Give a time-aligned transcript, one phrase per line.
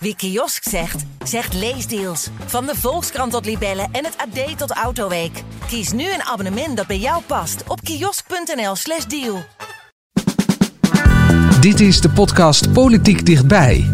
[0.00, 2.28] Wie kiosk zegt, zegt leesdeals.
[2.46, 5.42] Van de Volkskrant tot Libellen en het AD tot Autoweek.
[5.66, 9.44] Kies nu een abonnement dat bij jou past op kiosk.nl/slash deal.
[11.60, 13.90] Dit is de podcast Politiek Dichtbij.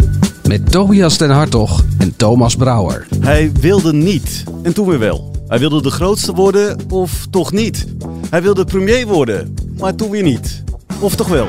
[0.49, 3.07] Met Tobias den Hartog en Thomas Brouwer.
[3.21, 4.45] Hij wilde niet.
[4.63, 5.33] En toen weer wel.
[5.49, 7.87] Hij wilde de grootste worden, of toch niet.
[8.31, 10.63] Hij wilde premier worden, maar toen weer niet.
[11.01, 11.49] Of toch wel.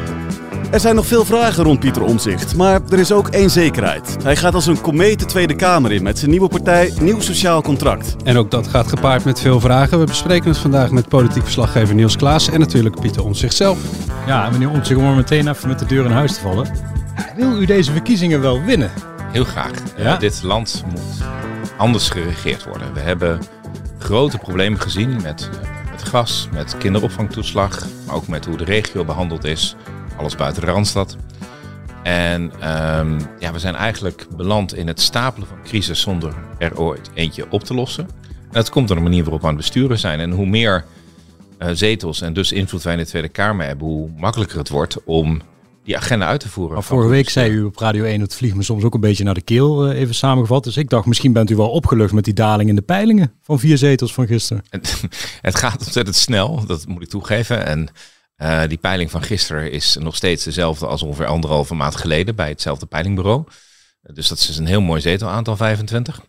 [0.72, 4.18] Er zijn nog veel vragen rond Pieter Omzicht, maar er is ook één zekerheid.
[4.24, 7.62] Hij gaat als een komeet de Tweede Kamer in met zijn nieuwe partij Nieuw Sociaal
[7.62, 8.16] Contract.
[8.24, 10.00] En ook dat gaat gepaard met veel vragen.
[10.00, 13.78] We bespreken het vandaag met politiek verslaggever Niels Klaas en natuurlijk Pieter Omzicht zelf.
[14.28, 16.68] Ja, meneer Omtzigt, om er meteen even met de deur in huis te vallen.
[17.36, 18.92] Wil u deze verkiezingen wel winnen?
[19.32, 19.72] Heel graag.
[19.98, 20.14] Ja?
[20.14, 21.02] Uh, dit land moet
[21.78, 22.94] anders geregeerd worden.
[22.94, 23.40] We hebben
[24.00, 29.06] grote problemen gezien met, uh, met gas, met kinderopvangtoeslag, maar ook met hoe de regio
[29.06, 29.76] behandeld is.
[30.18, 31.18] Alles buiten de Randstad.
[32.04, 37.10] En um, ja, we zijn eigenlijk beland in het stapelen van crisis zonder er ooit
[37.14, 38.04] eentje op te lossen.
[38.28, 40.20] En dat komt door de manier waarop we aan het besturen zijn.
[40.20, 40.86] En hoe meer
[41.60, 45.04] uh, zetels en dus invloed wij in de Tweede Kamer hebben, hoe makkelijker het wordt
[45.04, 45.42] om
[45.84, 46.84] die agenda uit te voeren.
[46.84, 49.34] Vorige week zei u op Radio 1, het vliegt me soms ook een beetje naar
[49.34, 50.64] de keel, uh, even samengevat.
[50.64, 53.60] Dus ik dacht, misschien bent u wel opgelucht met die daling in de peilingen van
[53.60, 54.64] vier zetels van gisteren.
[54.70, 55.04] Het,
[55.42, 57.66] het gaat ontzettend snel, dat moet ik toegeven.
[57.66, 57.90] En
[58.38, 62.50] uh, die peiling van gisteren is nog steeds dezelfde als ongeveer anderhalve maand geleden bij
[62.50, 63.44] hetzelfde peilingbureau.
[64.02, 66.22] Dus dat is een heel mooi zetelaantal, 25.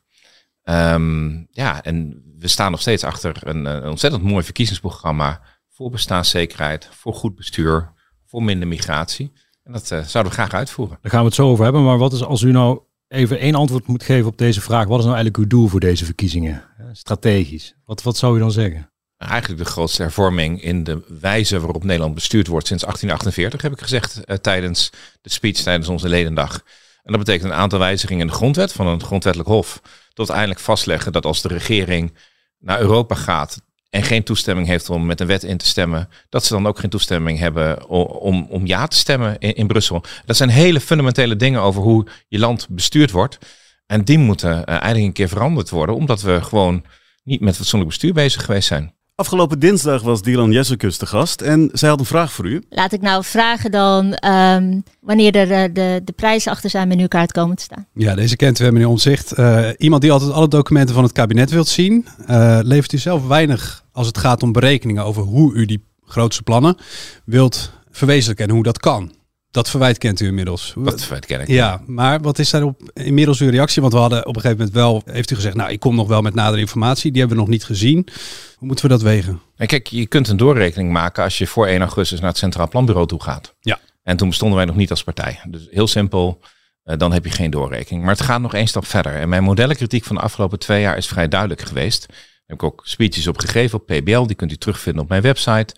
[0.65, 5.41] Um, ja, en we staan nog steeds achter een, een ontzettend mooi verkiezingsprogramma
[5.71, 7.93] voor bestaanszekerheid, voor goed bestuur,
[8.27, 9.33] voor minder migratie.
[9.63, 10.99] En dat uh, zouden we graag uitvoeren.
[11.03, 11.85] Daar gaan we het zo over hebben.
[11.85, 14.87] Maar wat is als u nou even één antwoord moet geven op deze vraag.
[14.87, 16.65] Wat is nou eigenlijk uw doel voor deze verkiezingen?
[16.93, 17.77] Strategisch.
[17.85, 18.91] Wat, wat zou u dan zeggen?
[19.19, 23.83] Eigenlijk de grootste hervorming in de wijze waarop Nederland bestuurd wordt sinds 1848, heb ik
[23.83, 26.63] gezegd uh, tijdens de speech tijdens onze ledendag.
[27.03, 29.81] En dat betekent een aantal wijzigingen in de grondwet van een grondwettelijk hof.
[30.13, 32.15] Tot eindelijk vastleggen dat als de regering
[32.59, 36.45] naar Europa gaat en geen toestemming heeft om met een wet in te stemmen, dat
[36.45, 40.05] ze dan ook geen toestemming hebben om, om ja te stemmen in, Brussel.
[40.25, 43.39] Dat zijn hele fundamentele dingen over hoe je land bestuurd wordt.
[43.87, 46.85] En die moeten uh, eigenlijk een keer veranderd worden, omdat we gewoon
[47.23, 48.96] niet met fatsoenlijk bestuur bezig geweest zijn.
[49.19, 52.63] Afgelopen dinsdag was Dylan Jessekus de gast en zij had een vraag voor u.
[52.69, 57.33] Laat ik nou vragen dan um, wanneer er uh, de, de prijzen achter zijn menukaart
[57.33, 57.87] komen te staan.
[57.95, 59.39] Ja, deze kent u, meneer Omzicht.
[59.39, 62.07] Uh, iemand die altijd alle documenten van het kabinet wilt zien.
[62.31, 66.43] Uh, levert u zelf weinig als het gaat om berekeningen over hoe u die grootste
[66.43, 66.77] plannen
[67.25, 69.13] wilt verwezenlijken en hoe dat kan.
[69.51, 70.75] Dat verwijt kent u inmiddels.
[70.77, 71.49] Dat verwijt ken ik.
[71.49, 73.83] Ja, maar wat is daarop inmiddels uw reactie?
[73.83, 76.09] Want we hadden op een gegeven moment wel, heeft u gezegd, nou ik kom nog
[76.09, 77.11] wel met nadere informatie.
[77.11, 78.09] Die hebben we nog niet gezien.
[78.57, 79.41] Hoe moeten we dat wegen?
[79.57, 82.69] En kijk, je kunt een doorrekening maken als je voor 1 augustus naar het Centraal
[82.69, 83.55] Planbureau toe gaat.
[83.61, 83.79] Ja.
[84.03, 85.41] En toen bestonden wij nog niet als partij.
[85.49, 86.41] Dus heel simpel,
[86.85, 88.05] uh, dan heb je geen doorrekening.
[88.05, 89.15] Maar het gaat nog één stap verder.
[89.15, 92.07] En mijn modellenkritiek van de afgelopen twee jaar is vrij duidelijk geweest.
[92.09, 94.27] Daar heb ik ook speeches op gegeven op PBL.
[94.27, 95.75] Die kunt u terugvinden op mijn website.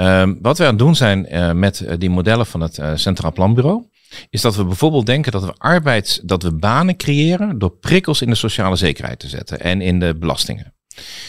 [0.00, 2.92] Um, wat we aan het doen zijn uh, met uh, die modellen van het uh,
[2.94, 3.84] Centraal Planbureau,
[4.30, 8.28] is dat we bijvoorbeeld denken dat we arbeids, dat we banen creëren door prikkels in
[8.28, 10.74] de sociale zekerheid te zetten en in de belastingen.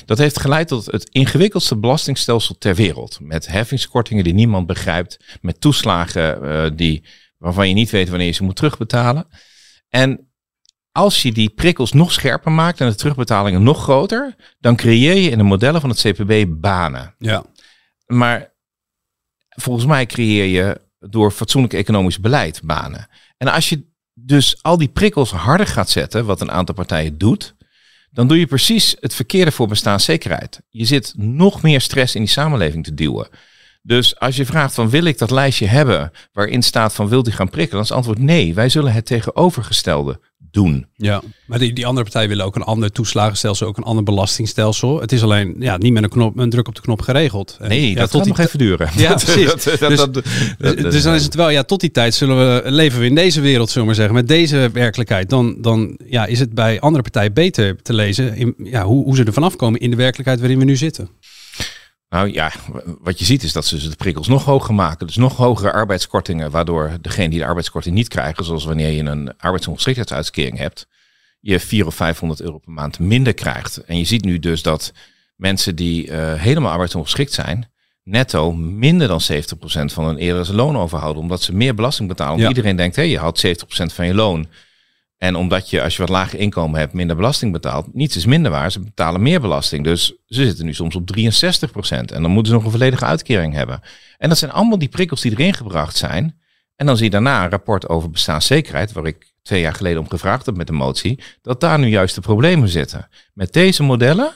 [0.06, 3.18] Dat heeft geleid tot het ingewikkeldste belastingstelsel ter wereld.
[3.22, 7.04] Met heffingskortingen die niemand begrijpt, met toeslagen die,
[7.38, 9.28] waarvan je niet weet wanneer je ze moet terugbetalen.
[9.90, 10.30] En
[10.92, 15.30] als je die prikkels nog scherper maakt en de terugbetalingen nog groter, dan creëer je
[15.30, 17.16] in de modellen van het CPB banen.
[17.18, 17.46] Ja.
[18.06, 18.56] Maar
[19.62, 23.08] volgens mij creëer je door fatsoenlijk economisch beleid banen.
[23.38, 27.56] En als je dus al die prikkels harder gaat zetten, wat een aantal partijen doet,
[28.10, 30.62] dan doe je precies het verkeerde voor bestaanszekerheid.
[30.70, 33.28] Je zit nog meer stress in die samenleving te duwen.
[33.82, 37.32] Dus als je vraagt van wil ik dat lijstje hebben waarin staat van wilt u
[37.32, 38.54] gaan prikken, dan is het antwoord nee.
[38.54, 40.20] Wij zullen het tegenovergestelde
[40.52, 40.86] doen.
[40.96, 45.02] Ja, maar die, die andere partijen willen ook een ander toeslagenstelsel, ook een ander belastingstelsel.
[45.02, 47.58] Het is alleen ja, niet met een, knop, een druk op de knop geregeld.
[47.60, 48.90] En, nee, ja, dat tot gaat nog even duren.
[48.96, 49.46] Ja, precies.
[49.46, 50.24] dat, dat, dus,
[50.58, 53.16] dat, dus dan is het wel, ja, tot die tijd zullen we leven we in
[53.16, 55.30] deze wereld, zullen we maar zeggen, met deze werkelijkheid.
[55.30, 59.16] Dan, dan ja, is het bij andere partijen beter te lezen in, ja, hoe, hoe
[59.16, 61.10] ze er vanaf komen in de werkelijkheid waarin we nu zitten.
[62.10, 62.52] Nou ja,
[63.02, 65.08] wat je ziet is dat ze de prikkels nog hoger maken.
[65.08, 69.38] Dus nog hogere arbeidskortingen, waardoor degene die de arbeidskorting niet krijgen, zoals wanneer je een
[69.38, 70.88] arbeidsongeschiktheidsuitkering hebt,
[71.40, 73.78] je 400 of 500 euro per maand minder krijgt.
[73.78, 74.94] En je ziet nu dus dat
[75.36, 77.72] mensen die uh, helemaal arbeidsongeschikt zijn,
[78.04, 79.26] netto minder dan 70%
[79.94, 82.40] van hun eerdere loon overhouden, omdat ze meer belasting betalen.
[82.40, 82.48] Ja.
[82.48, 83.50] Iedereen denkt, hé, hey, je houdt 70%
[83.94, 84.48] van je loon.
[85.18, 87.94] En omdat je, als je wat lager inkomen hebt, minder belasting betaalt.
[87.94, 88.72] Niets is minder waar.
[88.72, 89.84] Ze betalen meer belasting.
[89.84, 92.12] Dus ze zitten nu soms op 63 procent.
[92.12, 93.82] En dan moeten ze nog een volledige uitkering hebben.
[94.18, 96.40] En dat zijn allemaal die prikkels die erin gebracht zijn.
[96.76, 100.10] En dan zie je daarna een rapport over bestaanszekerheid, waar ik twee jaar geleden om
[100.10, 103.08] gevraagd heb met de motie, dat daar nu juist de problemen zitten.
[103.34, 104.32] Met deze modellen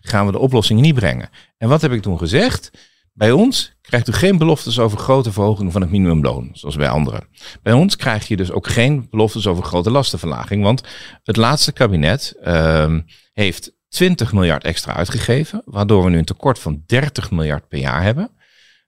[0.00, 1.30] gaan we de oplossingen niet brengen.
[1.58, 2.70] En wat heb ik toen gezegd?
[3.12, 7.28] Bij ons krijgt u geen beloftes over grote verhoging van het minimumloon, zoals bij anderen.
[7.62, 10.82] Bij ons krijg je dus ook geen beloftes over grote lastenverlaging, want
[11.22, 13.00] het laatste kabinet ehm,
[13.32, 18.02] heeft 20 miljard extra uitgegeven, waardoor we nu een tekort van 30 miljard per jaar
[18.02, 18.30] hebben.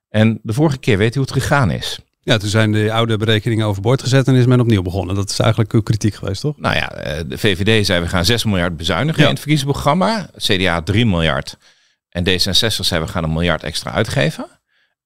[0.08, 1.99] En de vorige keer weet u hoe het gegaan is.
[2.20, 5.14] Ja, toen zijn de oude berekeningen overboord gezet en is men opnieuw begonnen.
[5.14, 6.58] Dat is eigenlijk uw kritiek geweest, toch?
[6.58, 10.31] Nou ja, eh, de VVD zei we gaan 6 miljard bezuinigen in het verkiezingsprogramma.
[10.37, 11.56] CDA 3 miljard.
[12.08, 14.60] En D66 zei we gaan een miljard extra uitgeven.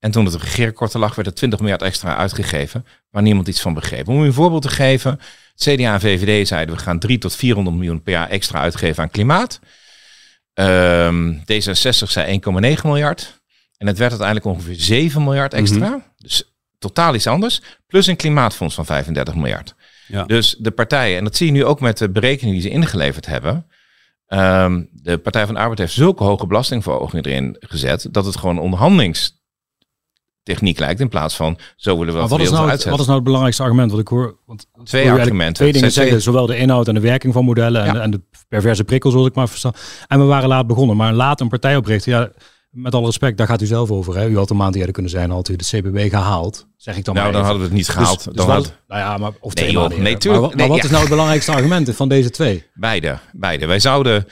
[0.04, 3.60] En toen het regeerakkoord er lag, werd er 20 miljard extra uitgegeven, waar niemand iets
[3.60, 4.08] van begreep.
[4.08, 5.20] Om u een voorbeeld te geven,
[5.56, 9.10] CDA en VVD zeiden we gaan 3 tot 400 miljoen per jaar extra uitgeven aan
[9.10, 9.60] klimaat.
[10.54, 12.40] Um, D66 zei
[12.76, 13.40] 1,9 miljard.
[13.76, 15.88] En het werd uiteindelijk ongeveer 7 miljard extra.
[15.88, 15.98] Mhm.
[16.16, 17.60] Dus totaal iets anders.
[17.86, 19.74] Plus een klimaatfonds van 35 miljard.
[20.06, 20.24] Ja.
[20.24, 23.26] Dus de partijen, en dat zie je nu ook met de berekeningen die ze ingeleverd
[23.26, 23.66] hebben.
[24.28, 28.08] Um, de Partij van de Arbeid heeft zulke hoge belastingverhogingen erin gezet.
[28.10, 28.58] dat het gewoon
[30.44, 31.00] onderhandelingstechniek lijkt.
[31.00, 33.62] in plaats van zo willen we wat is, nou het, wat is nou het belangrijkste
[33.62, 34.36] argument wat ik hoor?
[34.46, 35.54] Want twee argumenten.
[35.54, 38.84] Twee dingen zeggen, zowel de inhoud en de werking van modellen en, en de perverse
[38.84, 39.72] prikkels, zoals ik maar verstaan.
[40.08, 42.12] En we waren laat begonnen, maar laat een partij oprichten.
[42.12, 42.30] Ja,
[42.70, 44.16] met alle respect, daar gaat u zelf over.
[44.16, 44.28] Hè?
[44.28, 46.66] U had een maand eerder kunnen zijn, had u de CPB gehaald.
[46.76, 48.24] Zeg ik dan nou, maar dan hadden we het niet dus- gehaald.
[48.24, 48.74] Dus, dan had...
[48.88, 50.46] nou ja, maar of nee, joh, nee, tuurlijk.
[50.46, 52.64] Maar, maar wat is nou het belangrijkste argument van deze twee?
[52.74, 53.66] Beide, beide.
[53.66, 54.26] Wij zouden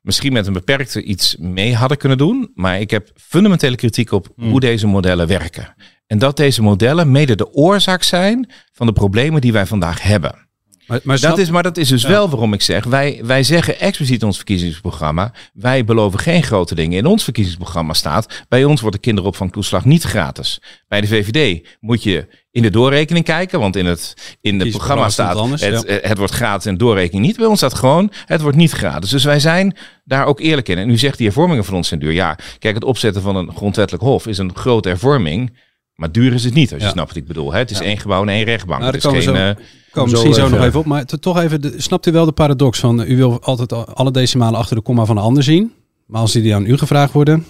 [0.00, 2.50] misschien met een beperkte iets mee hadden kunnen doen.
[2.54, 4.50] Maar ik heb fundamentele kritiek op hmm.
[4.50, 5.74] hoe deze modellen werken.
[6.06, 10.47] En dat deze modellen mede de oorzaak zijn van de problemen die wij vandaag hebben.
[10.88, 13.80] Maar, maar, dat is, maar dat is dus wel waarom ik zeg, wij, wij zeggen
[13.80, 16.98] expliciet in ons verkiezingsprogramma, wij beloven geen grote dingen.
[16.98, 20.60] In ons verkiezingsprogramma staat, bij ons wordt de kinderopvangtoeslag niet gratis.
[20.88, 25.08] Bij de VVD moet je in de doorrekening kijken, want in het, in het programma
[25.08, 27.36] staat, het, het wordt gratis en doorrekening niet.
[27.36, 29.10] Bij ons staat gewoon, het wordt niet gratis.
[29.10, 30.78] Dus wij zijn daar ook eerlijk in.
[30.78, 32.12] En u zegt die hervormingen van ons zijn duur.
[32.12, 35.56] Ja, kijk, het opzetten van een grondwettelijk hof is een grote hervorming.
[35.98, 37.52] Maar duur is het niet, als je snapt wat ik bedoel.
[37.52, 37.58] Hè?
[37.58, 38.80] Het is één gebouw en één rechtbank.
[38.80, 39.50] Nou, is geen, zo, uh,
[39.90, 40.86] komen misschien zo, nog even op.
[40.86, 43.00] Maar toch even, de, snapt u wel de paradox van...
[43.00, 45.72] u wil altijd alle decimalen achter de komma van de ander zien.
[46.06, 47.46] Maar als die aan u gevraagd worden...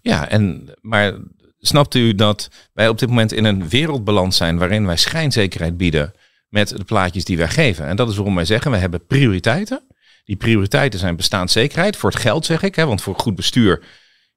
[0.00, 1.14] Ja, en, maar
[1.58, 4.58] snapt u dat wij op dit moment in een wereldbalans zijn...
[4.58, 6.12] waarin wij schijnzekerheid bieden
[6.48, 7.86] met de plaatjes die wij geven.
[7.86, 9.82] En dat is waarom wij zeggen, we hebben prioriteiten.
[10.24, 11.96] Die prioriteiten zijn bestaanszekerheid.
[11.96, 13.82] Voor het geld zeg ik, hè, want voor goed bestuur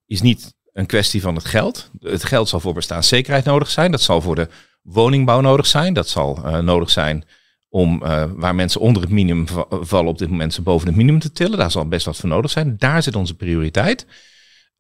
[0.06, 1.91] is niet een kwestie van het geld.
[2.00, 3.91] Het geld zal voor bestaanszekerheid nodig zijn.
[3.91, 4.47] Dat zal voor de
[4.81, 5.94] woningbouw nodig zijn.
[5.94, 7.25] Dat zal uh, nodig zijn
[7.69, 11.19] om uh, waar mensen onder het minimum vallen op dit moment ze boven het minimum
[11.19, 11.57] te tillen.
[11.57, 12.77] Daar zal best wat voor nodig zijn.
[12.77, 14.06] Daar zit onze prioriteit.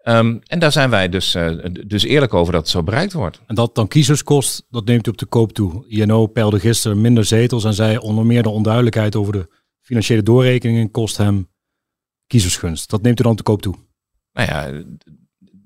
[0.03, 3.41] Um, en daar zijn wij dus, uh, dus eerlijk over dat het zo bereikt wordt.
[3.47, 5.87] En dat dan kiezerskost, dat neemt u op de koop toe.
[5.87, 9.49] INO peilde gisteren minder zetels en zei onder meer de onduidelijkheid over de
[9.81, 11.49] financiële doorrekeningen kost hem
[12.27, 12.89] kiezersgunst.
[12.89, 13.75] Dat neemt u dan op de koop toe?
[14.33, 14.83] Nou ja,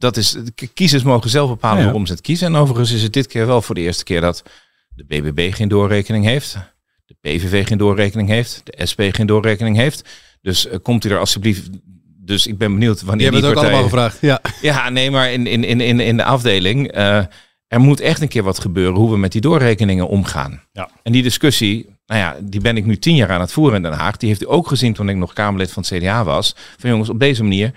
[0.02, 0.38] dat is,
[0.74, 2.48] kiezers mogen zelf bepalen ja, waarom ze het kiezen.
[2.48, 4.44] En overigens is het dit keer wel voor de eerste keer dat
[4.96, 6.58] de BBB geen doorrekening heeft.
[7.06, 8.62] De PVV geen doorrekening heeft.
[8.64, 10.10] De SP geen doorrekening heeft.
[10.42, 11.70] Dus uh, komt u er alsjeblieft...
[12.24, 14.42] Dus ik ben benieuwd wanneer Je hebt het ook allemaal gevraagd, ja.
[14.62, 16.98] Ja, nee, maar in, in, in, in de afdeling...
[16.98, 17.24] Uh,
[17.68, 20.64] er moet echt een keer wat gebeuren hoe we met die doorrekeningen omgaan.
[20.72, 20.90] Ja.
[21.04, 23.82] En die discussie, nou ja, die ben ik nu tien jaar aan het voeren in
[23.82, 24.18] Den Haag.
[24.18, 26.56] Die heeft u ook gezien toen ik nog Kamerlid van het CDA was.
[26.78, 27.74] Van jongens, op deze manier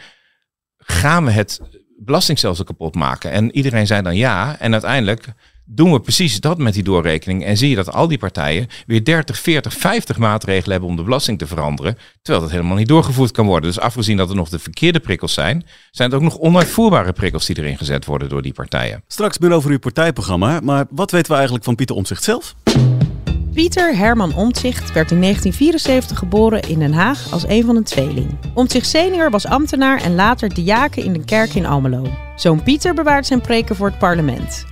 [0.79, 1.61] gaan we het
[1.97, 3.31] belastingstelsel kapot maken.
[3.31, 4.57] En iedereen zei dan ja.
[4.59, 5.27] En uiteindelijk
[5.67, 7.45] doen we precies dat met die doorrekening.
[7.45, 11.03] En zie je dat al die partijen weer 30, 40, 50 maatregelen hebben om de
[11.03, 11.99] belasting te veranderen.
[12.23, 13.71] Terwijl dat helemaal niet doorgevoerd kan worden.
[13.71, 17.47] Dus afgezien dat er nog de verkeerde prikkels zijn, zijn het ook nog onuitvoerbare prikkels
[17.47, 19.03] die erin gezet worden door die partijen.
[19.07, 20.61] Straks meer over uw partijprogramma.
[20.61, 22.55] Maar wat weten we eigenlijk van Pieter Omtzigt zelf?
[23.55, 28.39] Pieter Herman Omtzigt werd in 1974 geboren in Den Haag als een van een tweeling.
[28.55, 32.07] Omtzigt senior was ambtenaar en later diaken in de kerk in Almelo.
[32.37, 34.65] Zoon Pieter bewaart zijn preken voor het parlement.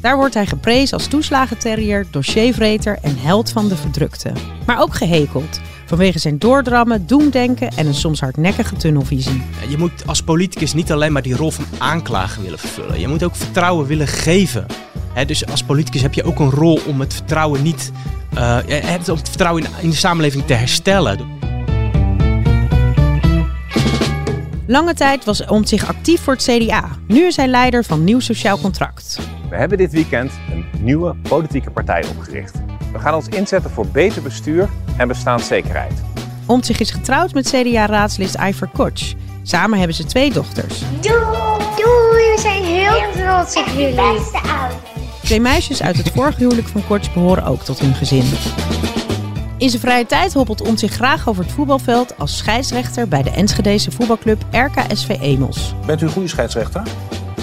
[0.00, 4.32] Daar wordt hij geprezen als toeslagenterrier, dossiervreter en held van de verdrukte.
[4.66, 9.42] Maar ook gehekeld, vanwege zijn doordrammen, doemdenken en een soms hardnekkige tunnelvisie.
[9.68, 13.00] Je moet als politicus niet alleen maar die rol van aanklager willen vervullen.
[13.00, 14.66] Je moet ook vertrouwen willen geven
[15.24, 17.92] dus als politicus heb je ook een rol om het vertrouwen niet,
[18.34, 21.34] uh, het, om het vertrouwen in, in de samenleving te herstellen.
[24.66, 26.88] Lange tijd was zich actief voor het CDA.
[27.06, 29.18] Nu is hij leider van Nieuw Sociaal Contract.
[29.50, 32.54] We hebben dit weekend een nieuwe politieke partij opgericht.
[32.92, 35.92] We gaan ons inzetten voor beter bestuur en bestaanszekerheid.
[36.46, 39.14] Omtzigt is getrouwd met CDA-raadslid Iver Koch.
[39.42, 40.80] Samen hebben ze twee dochters.
[41.00, 41.14] Doei!
[41.76, 42.34] Doei!
[42.34, 43.94] We zijn heel trots op jullie.
[43.94, 44.95] Beste ouders.
[45.26, 48.24] Twee meisjes uit het vorige huwelijk van Korts behoren ook tot hun gezin.
[49.58, 53.30] In zijn vrije tijd hoppelt Ont zich graag over het voetbalveld als scheidsrechter bij de
[53.30, 55.74] Enschedese voetbalclub RKSV Emels.
[55.86, 56.82] Bent u een goede scheidsrechter?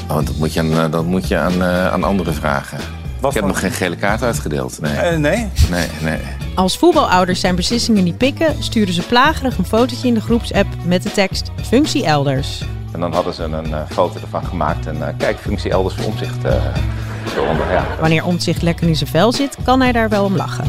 [0.07, 2.77] Oh, dat moet je aan, eh, dat moet je aan, eh, aan anderen vragen.
[3.19, 4.81] Wat ik heb nog geen gele kaart uitgedeeld.
[4.81, 5.47] Nee, Eh, nee?
[5.69, 6.19] nee, nee.
[6.55, 11.03] Als voetbalouders zijn beslissingen niet pikken, sturen ze plagerig een fotootje in de groepsapp met
[11.03, 12.63] de tekst functie elders.
[12.91, 14.85] En dan hadden ze een foto ervan gemaakt.
[14.87, 16.43] En eh, kijk, functie elders voor omzicht.
[16.43, 16.81] eh eronder,
[17.69, 17.97] ja.
[17.99, 20.65] Wanneer Omtzigt lekker in zijn vel zit, kan hij daar wel om lachen.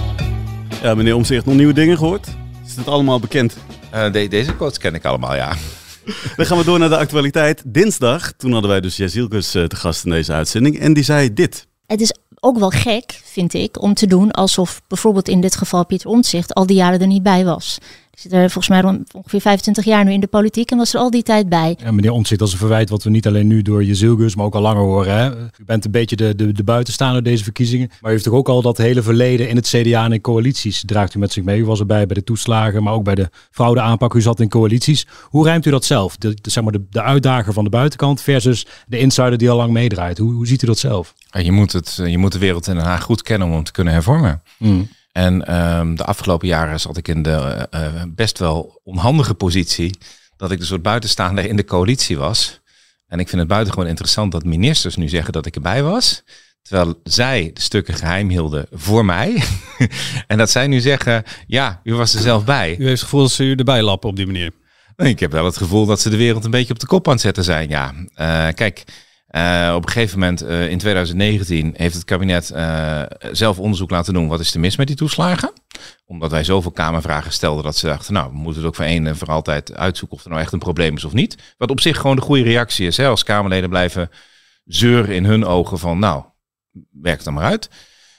[0.82, 2.26] Ja, meneer Omzicht, nog nieuwe dingen gehoord?
[2.66, 3.56] Is het allemaal bekend?
[3.90, 5.52] Eh, de- deze quotes ken ik allemaal, ja.
[6.36, 7.62] Dan gaan we door naar de actualiteit.
[7.66, 10.78] Dinsdag, toen hadden wij dus Jazilkus eh, te gast in deze uitzending.
[10.80, 11.66] En die zei dit.
[11.86, 15.86] Het is ook wel gek, vind ik, om te doen alsof bijvoorbeeld in dit geval
[15.86, 17.78] Pieter Omtzigt al die jaren er niet bij was.
[18.14, 20.94] Hij zit er volgens mij rond ongeveer 25 jaar nu in de politiek en was
[20.94, 21.78] er al die tijd bij.
[21.82, 24.46] Ja, meneer Omtzigt, dat is een verwijt wat we niet alleen nu door Jezilgus, maar
[24.46, 25.16] ook al langer horen.
[25.16, 25.30] Hè?
[25.30, 27.88] U bent een beetje de, de, de buitenstaander deze verkiezingen.
[28.00, 30.82] Maar u heeft toch ook al dat hele verleden in het CDA en in coalities
[30.86, 31.60] draagt u met zich mee.
[31.60, 34.14] U was erbij bij de toeslagen, maar ook bij de fraudeaanpak.
[34.14, 35.06] U zat in coalities.
[35.22, 36.16] Hoe ruimt u dat zelf?
[36.16, 39.56] De, de, zeg maar de, de uitdager van de buitenkant versus de insider die al
[39.56, 40.18] lang meedraait.
[40.18, 41.14] Hoe, hoe ziet u dat zelf?
[41.30, 43.64] Je moet, het, eh, je moet de wereld in Den Haag goed kennen om hem
[43.64, 44.42] te kunnen hervormen.
[45.16, 47.30] En ehm, de afgelopen jaren zat ik in de
[47.70, 49.98] eh, eh, best wel onhandige positie
[50.36, 52.60] dat ik een soort buitenstaander in de coalitie was.
[53.06, 56.22] En ik vind het buitengewoon interessant dat ministers nu zeggen dat ik erbij was.
[56.62, 59.42] Terwijl zij de stukken geheim hielden voor mij.
[60.26, 62.76] en dat zij nu zeggen, ja, u was er zelf bij.
[62.78, 64.50] U heeft het gevoel dat ze u erbij lappen op die manier.
[64.96, 67.12] Ik heb wel het gevoel dat ze de wereld een beetje op de kop aan
[67.12, 67.68] het zetten zijn.
[67.68, 68.84] Ja, Eh, kijk,
[69.34, 74.14] eh, op een gegeven moment eh, in 2019 heeft het kabinet eh, zelf onderzoek laten
[74.14, 74.28] doen.
[74.28, 75.52] Wat is er mis met die toeslagen?
[76.06, 79.06] Omdat wij zoveel Kamervragen stelden dat ze dachten, nou, we moeten het ook voor één
[79.06, 81.54] en voor altijd uitzoeken of er nou echt een probleem is of niet.
[81.56, 82.96] Wat op zich gewoon de goede reactie is.
[82.96, 83.08] Hè?
[83.08, 84.10] Als Kamerleden blijven
[84.64, 86.24] zeuren in hun ogen van, nou,
[86.90, 87.70] werk dan maar uit.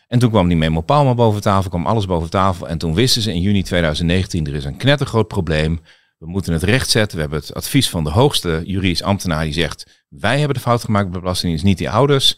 [0.08, 2.68] En toen kwam die memo Palma boven tafel, kwam alles boven tafel.
[2.68, 5.80] En toen wisten ze in juni 2019, er is een knettergroot probleem.
[6.18, 7.16] We moeten het rechtzetten.
[7.16, 10.04] We hebben het advies van de hoogste juridisch ambtenaar die zegt...
[10.20, 12.38] wij hebben de fout gemaakt bij de Belastingdienst, niet die ouders.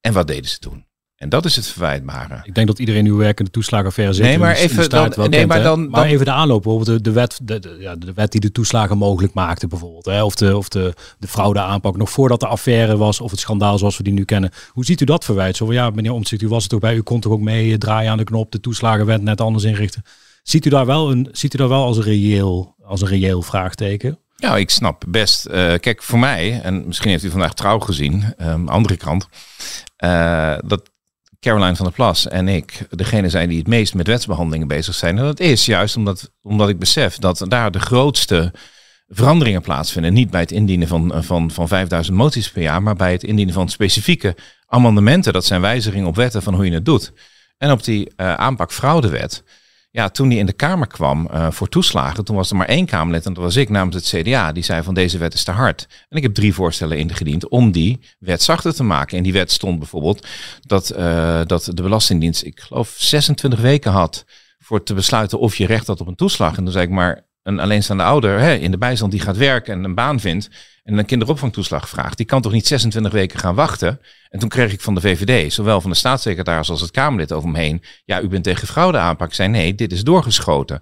[0.00, 0.84] En wat deden ze toen?
[1.16, 2.40] En dat is het verwijtbare.
[2.44, 4.24] Ik denk dat iedereen uw werk in de toeslagenaffaire zit.
[4.24, 6.62] Nee, maar even dan- nee, maar dan- maar dan- even de aanloop.
[6.62, 10.04] Bijvoorbeeld de, de, wet, de, de- ja, de wet die de toeslagen mogelijk maakte bijvoorbeeld.
[10.04, 10.22] Hè?
[10.24, 13.20] Of, de, of de, de fraudeaanpak nog voordat de affaire was.
[13.20, 14.50] Of het schandaal zoals we die nu kennen.
[14.68, 15.56] Hoe ziet u dat verwijt?
[15.56, 16.94] Zo van, ja, meneer Omtzigt, u was er toch bij.
[16.94, 18.52] U kon toch ook mee eh, draaien aan de knop.
[18.52, 20.02] De toeslagenwet net anders inrichten.
[20.42, 23.42] Ziet u daar wel, een, ziet u daar wel als, een reëel, als een reëel
[23.42, 24.18] vraagteken?
[24.42, 25.44] Ja, ik snap best.
[25.44, 29.28] eh, kijk, voor mij, en misschien heeft u vandaag trouw gezien, ehm, andere krant,
[29.96, 30.90] eh, dat
[31.40, 35.18] Caroline van der Plas en ik degene zijn die het meest met wetsbehandelingen bezig zijn.
[35.18, 38.52] En dat is juist omdat, omdat ik besef dat daar de grootste
[39.08, 40.12] veranderingen plaatsvinden.
[40.12, 43.54] Niet bij het indienen van, van, van 5000 moties per jaar, maar bij het indienen
[43.54, 45.32] van specifieke amendementen.
[45.32, 47.12] Dat zijn wijzigingen op wetten van hoe je het doet.
[47.58, 49.44] En op die eh, aanpak fraudewet.
[49.94, 52.86] Ja, toen die in de Kamer kwam eh, voor toeslagen, toen was er maar één
[52.86, 54.52] Kamerlid en dat was ik namens het CDA.
[54.52, 55.86] Die zei van deze wet is te hard.
[56.08, 59.16] En ik heb drie voorstellen ingediend om die wet zachter te maken.
[59.16, 60.26] In die wet stond bijvoorbeeld
[60.60, 64.24] dat, eh, dat de Belastingdienst, ik geloof, 26 weken had
[64.58, 66.56] voor te besluiten of je recht had op een toeslag.
[66.56, 69.74] En toen zei ik maar, een alleenstaande ouder hè, in de bijstand die gaat werken
[69.74, 70.50] en een baan vindt
[70.82, 74.00] en een kinderopvangtoeslag vraagt, die kan toch niet 26 weken gaan wachten?
[74.28, 77.48] En toen kreeg ik van de VVD, zowel van de staatssecretaris als het Kamerlid over
[77.48, 79.28] me heen, ja, u bent tegen fraude aanpak.
[79.28, 80.80] Ik zei nee, dit is doorgeschoten.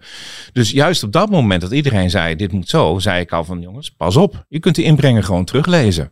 [0.53, 3.61] Dus juist op dat moment dat iedereen zei, dit moet zo, zei ik al van
[3.61, 4.45] jongens, pas op.
[4.49, 6.11] Je kunt die inbrengen gewoon teruglezen.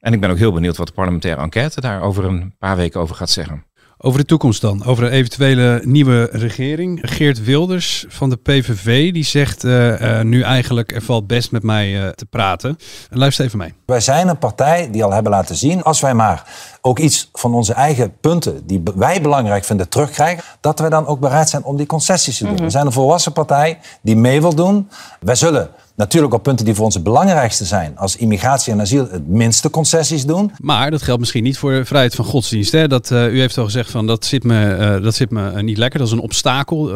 [0.00, 3.00] En ik ben ook heel benieuwd wat de parlementaire enquête daar over een paar weken
[3.00, 3.64] over gaat zeggen.
[4.02, 7.00] Over de toekomst dan, over een eventuele nieuwe regering.
[7.02, 11.62] Geert Wilders van de PVV, die zegt eh, eh, nu eigenlijk er valt best met
[11.62, 12.76] mij eh, te praten.
[13.10, 13.74] Luister even mee.
[13.86, 16.44] Wij zijn een partij die al hebben laten zien, als wij maar
[16.80, 21.20] ook iets van onze eigen punten die wij belangrijk vinden terugkrijgen, dat wij dan ook
[21.20, 22.56] bereid zijn om die concessies te doen.
[22.56, 24.88] We zijn een volwassen partij die mee wil doen.
[25.20, 29.08] Wij zullen natuurlijk op punten die voor ons het belangrijkste zijn, als immigratie en asiel,
[29.10, 30.52] het minste concessies doen.
[30.56, 32.72] Maar dat geldt misschien niet voor vrijheid van godsdienst.
[32.72, 32.88] Hè?
[32.88, 35.62] Dat, eh, u heeft al gezegd van dat zit me, eh, dat zit me eh,
[35.62, 35.98] niet lekker.
[35.98, 36.88] Dat is een obstakel.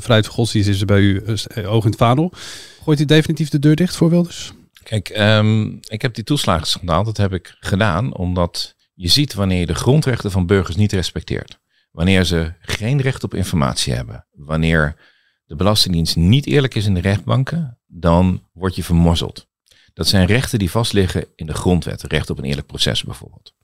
[0.00, 1.22] Vrijheid van godsdienst is er bij u
[1.66, 2.32] oog in het vaandel.
[2.84, 4.52] Gooit u definitief de deur dicht voor Wilders?
[4.82, 9.66] Kijk, ehm, ik heb die toeslagenschandaal, dat heb ik gedaan omdat je ziet wanneer je
[9.66, 11.58] de grondrechten van burgers niet respecteert.
[11.90, 14.26] Wanneer ze geen recht op informatie hebben.
[14.32, 14.96] Wanneer
[15.44, 19.46] de Belastingdienst niet eerlijk is in de rechtbanken, dan word je vermorzeld.
[19.94, 22.02] Dat zijn rechten die vastliggen in de grondwet.
[22.02, 23.54] Recht op een eerlijk proces bijvoorbeeld.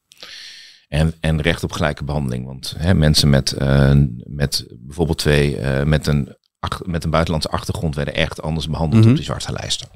[0.89, 2.47] En, en recht op gelijke behandeling.
[2.47, 3.93] Want hè, mensen met, eh,
[4.25, 9.01] met bijvoorbeeld twee, eh, met, een, ach- met een buitenlandse achtergrond werden echt anders behandeld
[9.03, 9.11] Mhm.
[9.11, 9.89] op die zwarte lijsten.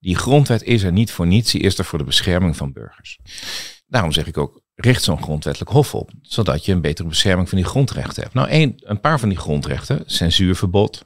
[0.00, 3.18] Die grondwet is er niet voor niets, die is er voor de bescherming van burgers.
[3.86, 7.58] Daarom zeg ik ook, richt zo'n grondwettelijk hof op, zodat je een betere bescherming van
[7.58, 8.34] die grondrechten hebt.
[8.34, 11.04] Nou, een, een paar van die grondrechten, censuurverbod,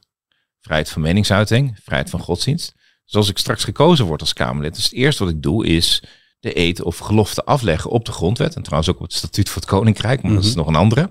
[0.61, 2.75] vrijheid van meningsuiting, vrijheid van godsdienst.
[3.05, 6.03] Dus als ik straks gekozen word als Kamerlid, dus het eerste wat ik doe is
[6.41, 8.55] de eet of gelofte afleggen op de grondwet.
[8.57, 10.59] En trouwens ook op het statuut voor het Koninkrijk, maar dat is Mhm.
[10.59, 11.11] nog een andere.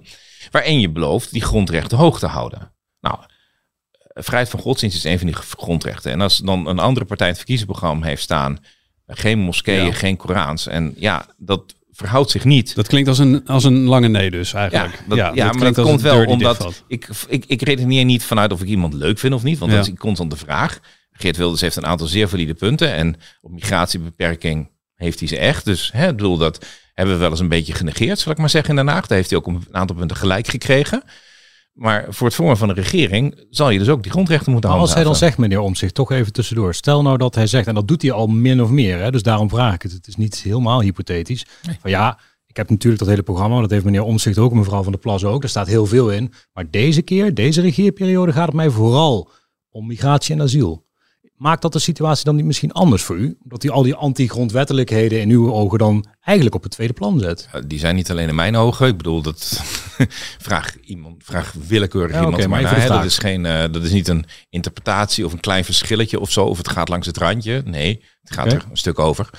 [0.52, 2.72] Waarin je belooft die grondrechten hoog te houden.
[3.00, 3.18] Nou,
[4.14, 6.12] vrijheid van godsdienst is een van die grondrechten.
[6.12, 8.58] En als dan een andere partij in het verkiezingsprogramma heeft staan...
[9.08, 9.92] geen moskeeën, Ja.
[9.94, 10.68] geen Korans.
[10.68, 12.76] En ja, dat verhoudt zich niet.
[12.76, 14.94] Dat klinkt als een, als een lange nee dus eigenlijk.
[15.10, 18.62] Ja, dat, ja, maar dat komt wel omdat ik, ik, ik redeneer niet vanuit of
[18.62, 19.78] ik iemand leuk vind of niet, want Ja.
[19.78, 20.80] dat is constant de vraag.
[21.12, 25.66] Geert Wilders heeft een aantal zeer valide punten en op migratiebeperking heeft hij ze echt.
[25.66, 28.50] Dus hè, ik bedoel, dat hebben we wel eens een beetje genegeerd, zal ik maar
[28.50, 29.08] zeggen in Den Haag.
[29.08, 31.04] Daar heeft hij ook een aantal punten gelijk gekregen.
[31.80, 34.80] Maar voor het vormen van een regering zal je dus ook die grondrechten moeten Maar
[34.80, 36.74] als hij dan zegt, meneer Omtzigt, toch even tussendoor.
[36.74, 39.00] Stel nou dat hij zegt, en dat doet hij al min of meer.
[39.00, 39.92] Hè, dus daarom vraag ik het.
[39.92, 41.46] Het is niet helemaal hypothetisch.
[41.80, 43.62] Van ja, ik heb natuurlijk dat hele programma.
[43.62, 45.42] Dat heeft meneer Omtzigt ook, mevrouw van der Plas ook.
[45.42, 46.34] Daar staat heel veel in.
[46.54, 49.30] Maar deze keer, deze regeerperiode, gaat het mij vooral
[49.70, 50.86] om migratie en asiel.
[51.40, 53.38] Maakt dat de situatie dan niet misschien anders voor u?
[53.44, 57.50] Dat hij al die anti-grondwettelijkheden in uw ogen dan eigenlijk op het tweede plan zet?
[57.54, 58.88] Ja, Die zijn niet alleen in mijn ogen.
[58.88, 59.62] Ik bedoel, dat
[60.48, 62.88] vraag iemand, vraag willekeurig Ja, iemand maar maar.
[62.88, 66.46] Dat is geen, eh, dat is niet een interpretatie of een klein verschilletje of zo.
[66.46, 67.62] Of het gaat langs het randje.
[67.66, 69.30] Nee, het gaat er een stuk over.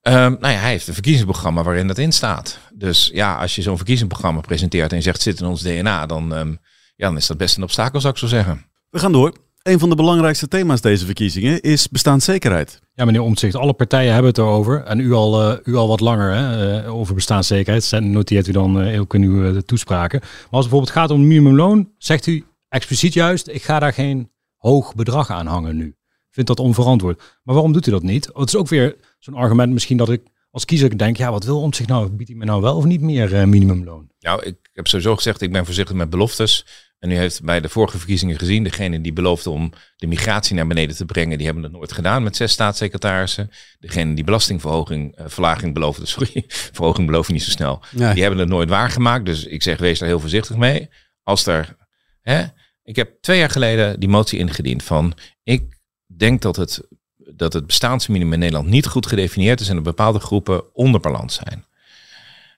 [0.00, 2.58] Ehm, nou ja, hij heeft een verkiezingsprogramma waarin dat in staat.
[2.74, 6.06] Dus ja, als je zo'n verkiezingsprogramma presenteert en je zegt het zit in ons DNA,
[6.06, 6.50] dan, ehm,
[6.96, 8.66] ja, dan is dat best een obstakel, zou ik zo zeggen.
[8.90, 9.48] We gaan door.
[9.62, 12.80] Een van de belangrijkste thema's deze verkiezingen is bestaanszekerheid.
[12.94, 14.82] Ja, meneer Omtzigt, alle partijen hebben het erover.
[14.82, 17.90] En u al, eh, u al wat langer hè, eh, over bestaanszekerheid.
[17.90, 20.18] Dat noteert u dan eh, ook in uw eh, toespraken.
[20.20, 24.30] Maar als het bijvoorbeeld gaat om minimumloon, zegt u expliciet juist, ik ga daar geen
[24.56, 25.86] hoog bedrag aan hangen nu.
[25.86, 27.18] Ik vind dat onverantwoord.
[27.42, 28.30] Maar waarom doet u dat niet?
[28.32, 31.60] Het is ook weer zo'n argument misschien dat ik als kiezer denk, ja, wat wil
[31.60, 32.10] Omtzigt nou?
[32.10, 34.08] Biedt hij me nou wel of niet meer eh, minimumloon?
[34.20, 36.66] Nou, ik heb sowieso gezegd, ik ben voorzichtig met beloftes.
[37.00, 40.66] En u heeft bij de vorige verkiezingen gezien, degene die beloofde om de migratie naar
[40.66, 43.50] beneden te brengen, die hebben het nooit gedaan met zes staatssecretarissen.
[43.78, 47.82] Degene die belastingverhoging, eh, verlaging beloofde, sorry, verhoging beloof je niet zo snel.
[47.90, 48.12] Nee.
[48.12, 49.26] Die hebben het nooit waargemaakt.
[49.26, 50.88] Dus ik zeg, wees daar heel voorzichtig mee.
[51.22, 51.76] Als er,
[52.22, 52.44] hè,
[52.82, 57.66] ik heb twee jaar geleden die motie ingediend van, ik denk dat het, dat het
[57.66, 61.64] bestaansminimum in Nederland niet goed gedefinieerd is en dat bepaalde groepen onder balans zijn.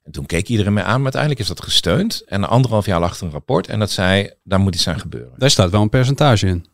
[0.05, 2.23] En toen keek iedereen mij aan, maar uiteindelijk is dat gesteund.
[2.27, 5.33] En anderhalf jaar lag er een rapport en dat zei, daar moet iets aan gebeuren.
[5.37, 6.67] Daar staat wel een percentage in.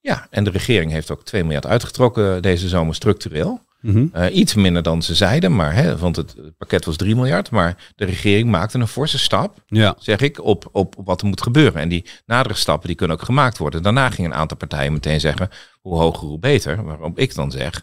[0.00, 3.62] Ja, en de regering heeft ook 2 miljard uitgetrokken deze zomer structureel.
[3.80, 4.06] Mhm.
[4.12, 7.50] Eh, iets minder dan ze zeiden, maar, hè, want het pakket was 3 miljard.
[7.50, 9.96] Maar de regering maakte een forse stap, Ja.
[9.98, 11.80] zeg ik, op, op, op wat er moet gebeuren.
[11.80, 13.82] En die nadere stappen die kunnen ook gemaakt worden.
[13.82, 15.48] Daarna gingen een aantal partijen meteen zeggen,
[15.80, 16.84] hoe hoger, hoe beter.
[16.84, 17.82] Waarom ik dan zeg,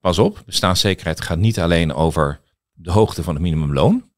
[0.00, 2.40] pas op, bestaanszekerheid gaat niet alleen over
[2.76, 4.10] de hoogte van het minimumloon.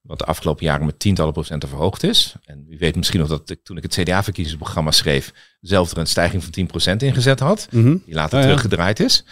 [0.00, 2.34] Wat de afgelopen jaren met tientallen procenten verhoogd is.
[2.44, 6.06] En u weet misschien nog dat ik toen ik het CDA-verkiezingsprogramma schreef, zelf er een
[6.06, 7.68] stijging van 10% ingezet had.
[7.70, 7.96] Mhm.
[8.04, 8.44] Die later ja.
[8.44, 9.24] teruggedraaid is.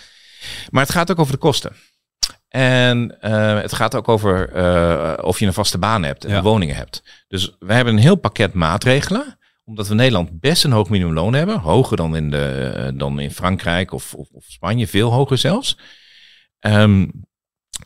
[0.71, 1.73] Maar het gaat ook over de kosten.
[2.49, 6.43] En eh, het gaat ook over eh, of je een vaste baan hebt en Ja.
[6.43, 7.25] woningen hebt.
[7.29, 9.39] Dus we hebben een heel pakket maatregelen.
[9.65, 11.59] Omdat we in Nederland best een hoog minimumloon hebben.
[11.59, 14.87] Hoger dan in, de, dan in Frankrijk of, of, of Spanje.
[14.89, 15.79] Veel hoger zelfs.
[16.59, 17.07] Ehm,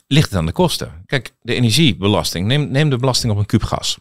[0.06, 1.02] ligt het aan de kosten.
[1.06, 2.46] Kijk, de energiebelasting.
[2.46, 3.98] Neem, neem de belasting op een kuub gas.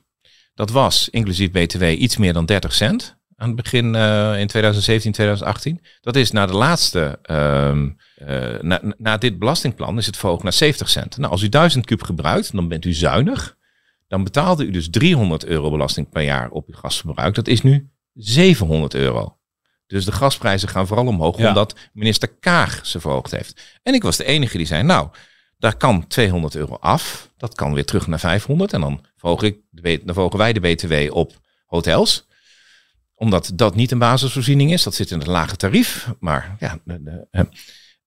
[0.54, 3.18] Dat was inclusief BTW iets meer dan 30 cent.
[3.36, 5.82] Aan het begin eh, in 2017, 2018.
[6.02, 10.54] Dat is na de laatste, ehm, eh, na, na dit belastingplan is het verhoogd naar
[10.54, 11.18] 70 cent.
[11.18, 13.58] Nou, als u 1000 kuub gebruikt, dan bent u zuinig.
[14.08, 17.36] Dan betaalde u dus 300 euro belasting per jaar op uw gasverbruik.
[17.36, 19.38] Dat is nu 700 euro.
[19.88, 21.48] Dus de gasprijzen gaan vooral omhoog Ja.
[21.48, 23.80] omdat minister Kaag ze verhoogd heeft.
[23.84, 25.10] En ik was de enige die zei, nou,
[25.60, 27.30] daar kan 200 euro af.
[27.38, 28.74] Dat kan weer terug naar 500.
[28.74, 31.34] En dan, verhoog ik de, dan wij de BTW op
[31.66, 32.28] hotels
[33.20, 34.84] omdat dat niet een basisvoorziening is.
[34.84, 36.08] Dat zit in het lage tarief.
[36.20, 36.80] Maar ja.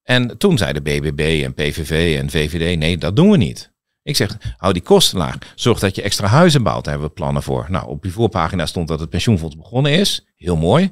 [0.02, 3.70] en toen zeiden BBB en PVV en VVD: nee, dat doen we niet.
[4.02, 5.38] Ik zeg, hou die kosten laag.
[5.54, 6.84] Zorg dat je extra huizen bouwt.
[6.84, 7.66] Daar hebben we plannen voor.
[7.68, 10.26] Nou, op die voorpagina stond dat het pensioenfonds begonnen is.
[10.36, 10.90] Heel mooi.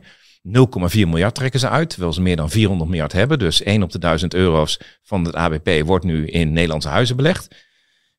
[0.48, 3.38] 0,4 miljard trekken ze uit, terwijl ze meer dan 400 miljard hebben.
[3.38, 7.48] Dus 1 op de 1000 euro's van het ABP wordt nu in Nederlandse huizen belegd.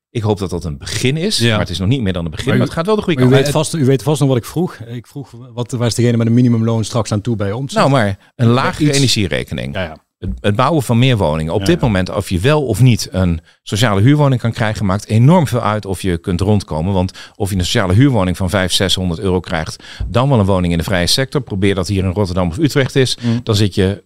[0.09, 1.49] Ik hoop dat dat een begin is, Ja.
[1.49, 2.49] maar het is nog niet meer dan een begin.
[2.57, 3.43] Maar het gaat wel de goede Maar u, kant.
[3.43, 4.75] weet vast, u weet vast nog wat ik vroeg.
[4.75, 7.79] Ik vroeg, wat waar is degene met een minimumloon straks aan toe bij Omtzigt?
[7.79, 9.73] Nou, maar een lagere energierekening.
[9.75, 9.97] Ja, ja.
[10.39, 11.53] Het, bouwen van meer woningen.
[11.53, 15.05] Op Ja, dit moment, of je wel of niet een sociale huurwoning kan krijgen, maakt
[15.07, 16.93] enorm veel uit of je kunt rondkomen.
[16.93, 20.71] Want of je een sociale huurwoning van 500, 600 euro krijgt, dan wel een woning
[20.71, 21.41] in de vrije sector.
[21.41, 23.17] Probeer dat hier in Rotterdam of Utrecht is.
[23.21, 23.39] Mm.
[23.43, 24.03] Dan zit je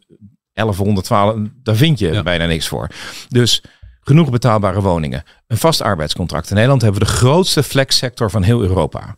[0.54, 2.24] 1112, daar vind je Ja.
[2.24, 2.88] bijna niks voor.
[3.30, 3.62] Dus
[4.08, 5.24] Genoeg betaalbare woningen.
[5.48, 6.48] Een vast arbeidscontract.
[6.50, 9.16] In Nederland hebben we de grootste flexsector van heel Europa.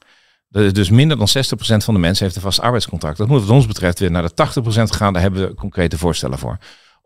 [0.50, 3.18] Dat is dus minder dan 60% van de mensen heeft een vast arbeidscontract.
[3.18, 5.14] Dat moet wat ons betreft weer naar de 80% gaan.
[5.14, 6.58] Daar hebben we concrete voorstellen voor.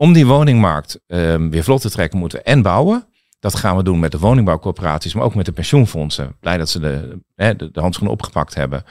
[0.02, 3.08] Om die woningmarkt ehm, weer vlot te trekken moeten we en bouwen.
[3.40, 6.36] Dat gaan we doen met de woningbouwcorporaties, maar ook met de pensioenfondsen.
[6.40, 8.84] Blij dat ze de, hè, de, handschoenen opgepakt hebben.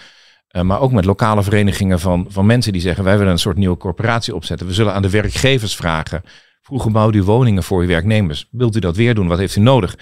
[0.51, 3.57] Uh, maar ook met lokale verenigingen van, van mensen die zeggen: wij willen een soort
[3.57, 4.67] nieuwe corporatie opzetten.
[4.67, 6.23] We zullen aan de werkgevers vragen.
[6.63, 8.49] Vroeger bouwde u woningen voor uw werknemers.
[8.51, 9.29] Wilt u dat weer doen?
[9.29, 9.99] Wat heeft u nodig?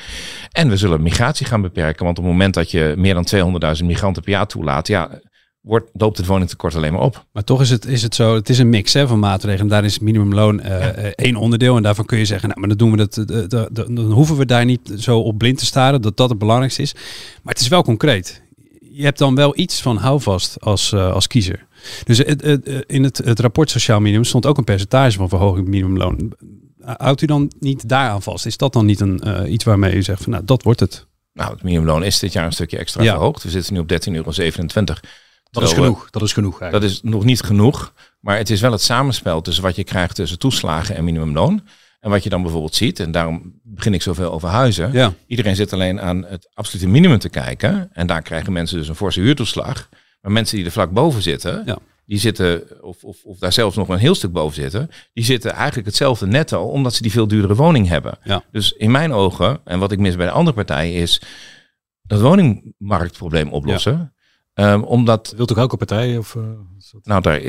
[0.53, 2.05] En we zullen migratie gaan beperken.
[2.05, 3.27] Want op het moment dat je meer dan
[3.79, 5.21] 200.000 migranten per jaar toelaat, ja,
[5.69, 7.25] wordt, loopt het woningtekort alleen maar op.
[7.33, 9.69] Maar toch is het, is het zo, het is een mix hè, van maatregelen.
[9.69, 11.77] Daar is minimumloon uh, één onderdeel.
[11.77, 12.97] En daarvan kun je zeggen, nou, maar dan doen we
[13.49, 16.83] dat, dan hoeven we daar niet zo op blind te staren, dat dat het belangrijkste
[16.83, 16.95] is.
[17.43, 18.43] Maar het is wel concreet.
[18.93, 21.67] Je hebt dan wel iets van houvast als, uh, als kiezer.
[22.05, 22.21] Dus
[22.87, 26.33] in het, het rapport Sociaal Minimum stond ook een percentage van verhoging minimumloon.
[26.81, 28.47] Houdt u dan niet daaraan vast?
[28.47, 31.07] Is dat dan niet een, iets waarmee u zegt van nou, dat wordt het?
[31.33, 33.13] Nou, het minimumloon is dit jaar een stukje extra ja.
[33.13, 33.43] verhoogd.
[33.43, 34.31] We zitten nu op 13,27 euro.
[35.51, 36.11] Dat is genoeg.
[36.11, 36.61] Dat is genoeg.
[36.61, 36.93] Eigenlijk.
[36.93, 37.93] Dat is nog niet genoeg.
[38.21, 41.63] Maar het is wel het samenspel tussen wat je krijgt tussen toeslagen en minimumloon.
[42.01, 44.93] En wat je dan bijvoorbeeld ziet, en daarom begin ik zoveel over huizen.
[44.93, 45.13] Ja.
[45.27, 47.91] Iedereen zit alleen aan het absolute minimum te kijken.
[47.93, 49.89] En daar krijgen mensen dus een forse huurtoeslag.
[50.21, 51.79] Maar mensen die er vlak boven zitten, ja.
[52.07, 55.53] die zitten, of, of, of daar zelfs nog een heel stuk boven zitten, die zitten
[55.53, 58.19] eigenlijk hetzelfde netto, omdat ze die veel duurdere woning hebben.
[58.25, 58.45] Ja.
[58.53, 61.21] Dus in mijn ogen, en wat ik mis bij de andere partijen, is
[62.03, 64.13] dat woningmarktprobleem oplossen.
[64.61, 65.33] Um, omdat.
[65.37, 66.19] Wilt ook elke partij?
[66.19, 66.43] Of, uh,
[67.03, 67.41] nou, daar,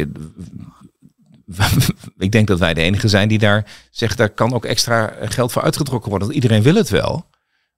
[2.18, 5.52] ik denk dat wij de enige zijn die daar zegt, daar kan ook extra geld
[5.52, 6.28] voor uitgetrokken worden.
[6.28, 7.26] Want iedereen wil het wel.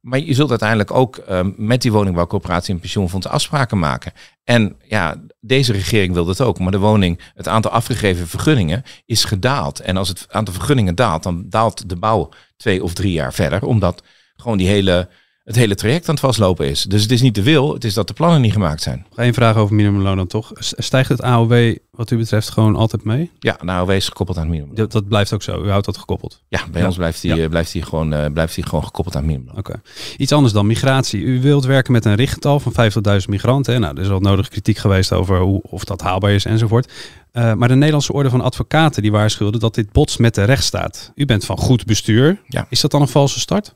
[0.02, 4.14] Maar je zult uiteindelijk ook um, met die woningbouwcoöperatie en pensioenfonds afspraken maken.
[4.44, 6.60] En ja, deze regering wil dat ook.
[6.60, 9.80] Maar de woning, het aantal afgegeven vergunningen is gedaald.
[9.80, 13.64] En als het aantal vergunningen daalt, dan daalt de bouw twee of drie jaar verder.
[13.64, 14.04] Omdat
[14.36, 15.10] gewoon die hele
[15.52, 16.84] het hele traject aan het vastlopen is.
[16.84, 19.06] Dus het is niet de wil, het is dat de plannen niet gemaakt zijn.
[19.16, 20.52] Geen vraag over minimumloon dan toch.
[20.60, 23.32] Stijgt het AOW wat u betreft gewoon altijd mee?
[23.40, 24.76] Ja, de AOW is gekoppeld aan het minimum.
[24.76, 25.64] Dat, dat, blijft ook zo.
[25.64, 26.42] U houdt dat gekoppeld?
[26.48, 26.88] Ja, bij ja.
[26.88, 27.48] ons blijft die, ja.
[27.48, 29.58] blijft, die gewoon, uh, blijft die gewoon gekoppeld aan het minimum.
[29.58, 29.60] Oké.
[29.60, 29.82] Okay.
[30.18, 31.22] Iets anders dan migratie.
[31.22, 32.74] U wilt werken met een richtgetal van
[33.22, 33.82] 50.000 migranten.
[33.82, 36.92] Nou, er is al nodig kritiek geweest over hoe, of dat haalbaar is enzovoort.
[37.34, 41.12] Uh, maar de Nederlandse Orde van Advocaten die waarschuwde dat dit botst met de rechtsstaat.
[41.16, 42.42] U bent van goed bestuur.
[42.48, 42.66] Ja.
[42.70, 43.76] Is dat dan een valse start?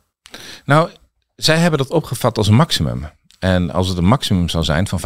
[0.66, 0.90] Nou,
[1.36, 3.10] zij hebben dat opgevat als een maximum.
[3.40, 5.00] En als het een maximum zou zijn van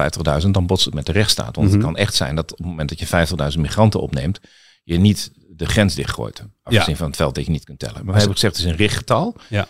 [0.44, 1.56] 50.000, dan botst het met de rechtsstaat.
[1.56, 1.74] Want mm -hmm.
[1.74, 4.40] het kan echt zijn dat op het moment dat je 50.000 migranten opneemt,
[4.84, 6.44] je niet de grens dichtgooit.
[6.64, 6.98] Afgezien ja.
[6.98, 7.96] van het veld dat je niet kunt tellen.
[7.96, 9.36] Maar we hebben gezegd, het is een richtgetal.
[9.48, 9.68] Ja.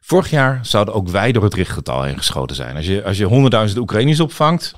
[0.00, 2.76] Vorig jaar zouden ook wij door het richtgetal heen geschoten zijn.
[2.76, 4.72] Als je, als je 100.000 Oekraïners opvangt,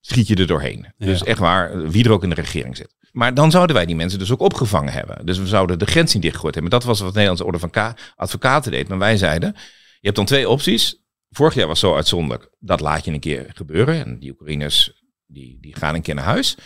[0.00, 0.92] schiet je er doorheen.
[0.96, 1.06] Ja.
[1.06, 2.94] Dus echt waar, wie er ook in de regering zit.
[3.12, 5.26] Maar dan zouden wij die mensen dus ook opgevangen hebben.
[5.26, 6.72] Dus we zouden de grens niet dichtgegooid hebben.
[6.72, 8.88] Dat was wat de Nederlandse Orde van K Advocaten deed.
[8.88, 9.56] Maar wij zeiden,
[10.04, 10.96] je hebt dan twee opties.
[11.30, 12.50] Vorig jaar was zo uitzonderlijk.
[12.58, 14.04] Dat laat je een keer gebeuren.
[14.04, 16.56] En die Oekraïners die, die gaan een keer naar huis.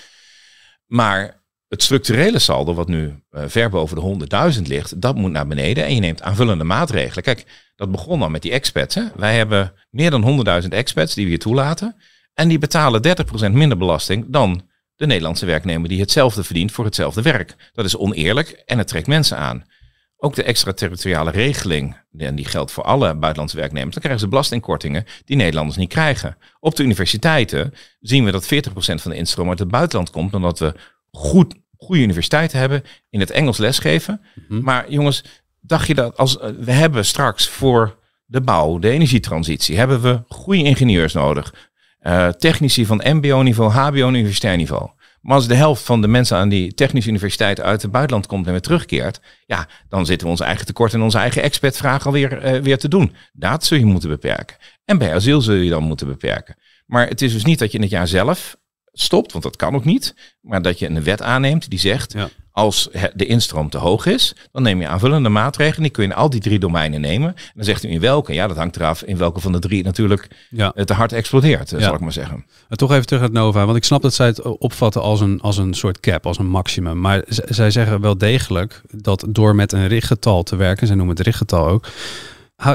[0.87, 5.46] Maar het structurele saldo, wat nu uh, ver boven de 100.000 ligt, dat moet naar
[5.46, 5.85] beneden.
[5.85, 7.24] En je neemt aanvullende maatregelen.
[7.24, 8.94] Kijk, dat begon al met die expats.
[8.94, 9.05] Hè?
[9.16, 11.96] Wij hebben meer dan 100.000 expats die we hier toelaten.
[12.35, 13.03] En die betalen
[13.51, 14.62] 30% minder belasting dan
[14.96, 17.70] de Nederlandse werknemer die hetzelfde verdient voor hetzelfde werk.
[17.72, 19.64] Dat is oneerlijk en het trekt mensen aan.
[20.21, 25.05] Ook de extraterritoriale regeling, en die geldt voor alle buitenlandse werknemers, dan krijgen ze belastingkortingen
[25.25, 26.37] die Nederlanders niet krijgen.
[26.61, 30.59] Op de universiteiten zien we dat 40% van de instroom uit het buitenland komt, omdat
[30.59, 30.75] we
[31.11, 34.21] goed, goede universiteiten hebben, in het Engels lesgeven.
[34.35, 34.65] Mm-hmm.
[34.65, 35.25] Maar jongens,
[35.61, 40.63] dacht je dat als we hebben straks voor de bouw, de energietransitie, hebben we goede
[40.63, 41.55] ingenieurs nodig.
[42.03, 44.91] Uh, technici van mbo-niveau, hbo universitair niveau.
[45.21, 48.47] Maar als de helft van de mensen aan die technische universiteit uit het buitenland komt
[48.47, 52.55] en weer terugkeert, ja, dan zitten we ons eigen tekort en onze eigen expertvraag alweer
[52.55, 53.15] uh, weer te doen.
[53.33, 54.57] Dat zul je moeten beperken.
[54.85, 56.57] En bij asiel zul je dan moeten beperken.
[56.87, 58.57] Maar het is dus niet dat je in het jaar zelf
[58.93, 60.15] stopt, want dat kan ook niet.
[60.41, 62.29] Maar dat je een wet aanneemt die zegt, ja.
[62.59, 65.83] Als de instroom te hoog is, dan neem je aanvullende maatregelen.
[65.83, 67.29] Die kun je in al die drie domeinen nemen.
[67.29, 68.33] En dan zegt u in welke.
[68.33, 70.73] Ja, dat hangt eraf in welke van de drie natuurlijk ja.
[70.73, 71.81] te hard explodeert, ja.
[71.81, 72.44] zal ik maar zeggen.
[72.68, 75.40] En toch even terug naar Nova, want ik snap dat zij het opvatten als een,
[75.40, 77.01] als een soort cap, als een maximum.
[77.01, 81.25] Maar zij zeggen wel degelijk dat door met een richtgetal te werken, zij noemen het
[81.25, 81.87] richtgetal ook,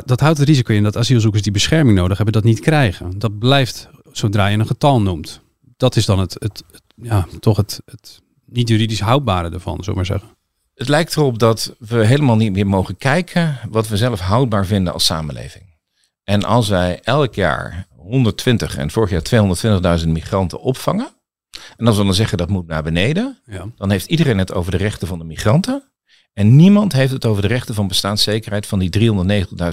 [0.06, 3.20] dat houdt het risico in dat asielzoekers die bescherming nodig hebben, dat niet krijgen.
[3.20, 5.42] Dat blijft zodra je een getal noemt
[5.78, 8.22] dat is dan het, het, het ja, toch het, het
[8.54, 10.30] niet juridisch houdbare ervan, zullen maar zeggen.
[10.76, 14.94] Het lijkt erop dat we helemaal niet meer mogen kijken wat we zelf houdbaar vinden
[14.94, 15.64] als samenleving.
[16.24, 21.08] En als wij elk jaar 120 en vorig jaar 220.000 migranten opvangen,
[21.78, 23.66] en als we dan zeggen dat moet naar beneden, ja.
[23.76, 25.84] dan heeft iedereen het over de rechten van de migranten.
[26.34, 29.14] En niemand heeft het over de rechten van bestaanszekerheid van die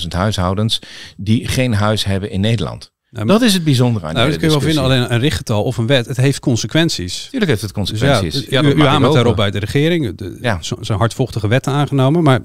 [0.03, 0.81] 390.000 huishoudens
[1.17, 2.93] die geen huis hebben in Nederland.
[3.11, 5.21] Nou, dat is het bijzondere aan Nou, die dat kun je wel vinden, alleen een
[5.21, 7.29] richtgetal of een wet, het heeft consequenties.
[7.31, 8.35] Tuurlijk heeft het Dus consequenties.
[8.41, 10.17] ja, Ja, dat u, hamert daarop bij de regering.
[10.17, 10.59] De, Ja.
[10.63, 12.41] zo- Zijn hardvochtige wetten aangenomen, maar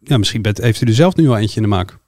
[0.00, 1.98] ja, misschien bent, heeft u er zelf nu al eentje in de maak.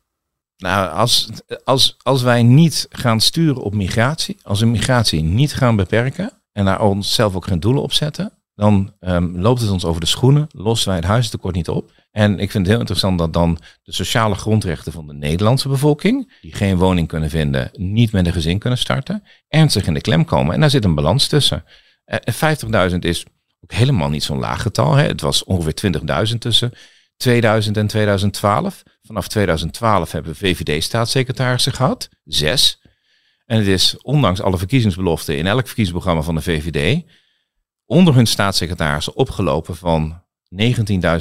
[0.56, 1.28] Nou, als,
[1.64, 6.64] als, als wij niet gaan sturen op migratie, als we migratie niet gaan beperken en
[6.64, 10.46] daar onszelf ook geen doelen op zetten, dan ehm, loopt het ons over de schoenen,
[10.50, 11.90] lossen wij het huistekort niet op.
[12.10, 16.32] En ik vind het heel interessant dat dan de sociale grondrechten van de Nederlandse bevolking,
[16.40, 20.24] die geen woning kunnen vinden, niet met een gezin kunnen starten, ernstig in de klem
[20.24, 20.54] komen.
[20.54, 21.64] En daar zit een balans tussen.
[22.04, 22.18] Eh,
[22.90, 23.24] 50.000 is
[23.60, 24.94] ook helemaal niet zo'n laag getal.
[24.94, 25.06] Hè.
[25.06, 26.72] Het was ongeveer 20.000 tussen
[27.16, 28.82] 2000 en 2012.
[29.02, 32.08] Vanaf 2012 hebben we VVD-staatssecretarissen gehad.
[32.24, 32.80] Zes.
[33.46, 37.02] En het is, ondanks alle verkiezingsbeloften in elk verkiezingsprogramma van de VVD,
[37.92, 40.22] onder hun staatssecretarissen opgelopen van
[40.62, 40.64] 19.000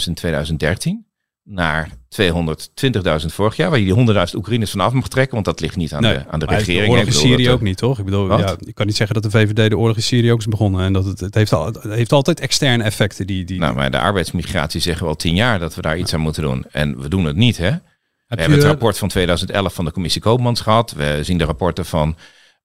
[0.05, 1.05] in 2013
[1.43, 5.75] naar 220.000 vorig jaar, waar je die 100.000 Oekraïners vanaf mag trekken, want dat ligt
[5.75, 6.85] niet aan, de, aan de regering.
[6.85, 7.99] De oorlog in Syrië ook niet, toch?
[7.99, 8.39] Ik bedoel, Wat?
[8.39, 10.81] ja, je kan niet zeggen dat de VVD de oorlog in Syrië ook is begonnen.
[10.81, 13.27] En dat het, het, heeft, al, het heeft altijd externe effecten.
[13.27, 16.13] Die, die, Nou, maar de arbeidsmigratie zeggen we al tien jaar dat we daar iets
[16.13, 16.65] aan moeten doen.
[16.71, 17.69] En we doen het niet, hè?
[17.69, 20.91] We u, hebben het rapport van 2011 van de commissie Koopmans gehad.
[20.91, 22.15] We zien de rapporten van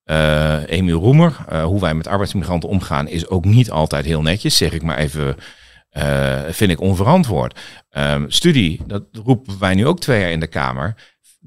[0.06, 1.36] eh Emiel Roemer.
[1.48, 4.98] Eh, hoe wij met arbeidsmigranten omgaan is ook niet altijd heel netjes, zeg ik maar
[4.98, 5.36] even.
[5.90, 7.58] eh, vind ik onverantwoord.
[7.90, 10.94] Ehm, studie, dat roepen wij nu ook twee jaar in de Kamer.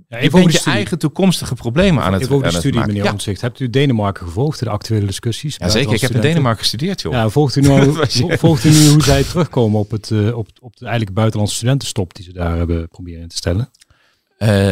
[0.07, 3.11] Ja, je bent je eigen toekomstige problemen aan het, over aan de studie, meneer Ja,
[3.11, 3.41] Omtzigt.
[3.41, 5.55] Hebt u Denemarken gevolgd, de actuele discussies?
[5.57, 5.93] ja, zeker.
[5.93, 7.13] Ik heb in Denemarken gestudeerd, joh.
[7.13, 7.93] Ja, volgt u, nu,
[8.37, 12.25] volgt u nu hoe zij terugkomen op, het, op, op de eigenlijk buitenlandse studentenstop die
[12.25, 13.71] ze daar hebben proberen in te stellen?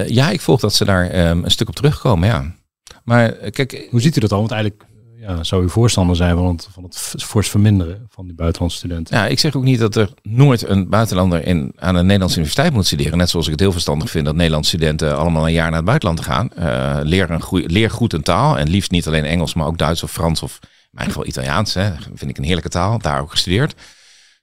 [0.08, 2.56] Ja, ik volg dat ze daar ehm, een stuk op terugkomen, ja.
[3.04, 4.40] Maar eh, kijk, Hoe ziet u dat al?
[4.40, 4.84] Want eigenlijk
[5.18, 8.78] eh, ja, zou u voorstander zijn van het, van het fors verminderen van die buitenlandse
[8.78, 9.18] studenten.
[9.18, 12.74] Ja, ik zeg ook niet dat er nooit een buitenlander in, aan een Nederlandse universiteit
[12.74, 13.18] moet studeren.
[13.18, 15.86] Net zoals ik het heel verstandig vind dat Nederlandse studenten allemaal een jaar naar het
[15.86, 16.54] buitenland gaan.
[16.54, 18.58] Eh, leer, een goeie, leer goed een taal.
[18.58, 21.74] En liefst niet alleen Engels, maar ook Duits of Frans of in mijn geval Italiaans.
[21.74, 21.92] Hè.
[22.14, 22.98] Vind ik een heerlijke taal.
[22.98, 23.76] Daar ook gestudeerd.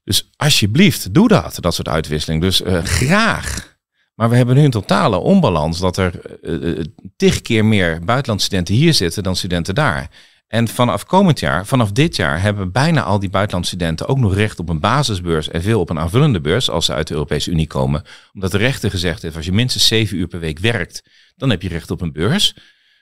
[0.05, 1.57] Dus alsjeblieft, doe dat.
[1.61, 2.41] Dat soort uitwisseling.
[2.41, 3.74] Dus eh, graag.
[4.15, 6.85] Maar we hebben nu een totale onbalans dat er eh,
[7.17, 10.11] tig keer meer buitenlandse studenten hier zitten dan studenten daar.
[10.49, 14.35] En vanaf komend jaar, vanaf dit jaar, hebben bijna al die buitenlandse studenten ook nog
[14.35, 17.51] recht op een basisbeurs en veel op een aanvullende beurs als ze uit de Europese
[17.51, 18.03] Unie komen.
[18.33, 21.03] Omdat de rechter gezegd heeft, als je minstens zeven uur per week werkt,
[21.37, 22.57] dan heb je recht op een beurs.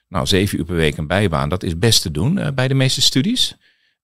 [0.09, 2.75] Nou, zeven uur per week een bijbaan, dat is best te doen eh, bij de
[2.75, 3.57] meeste studies.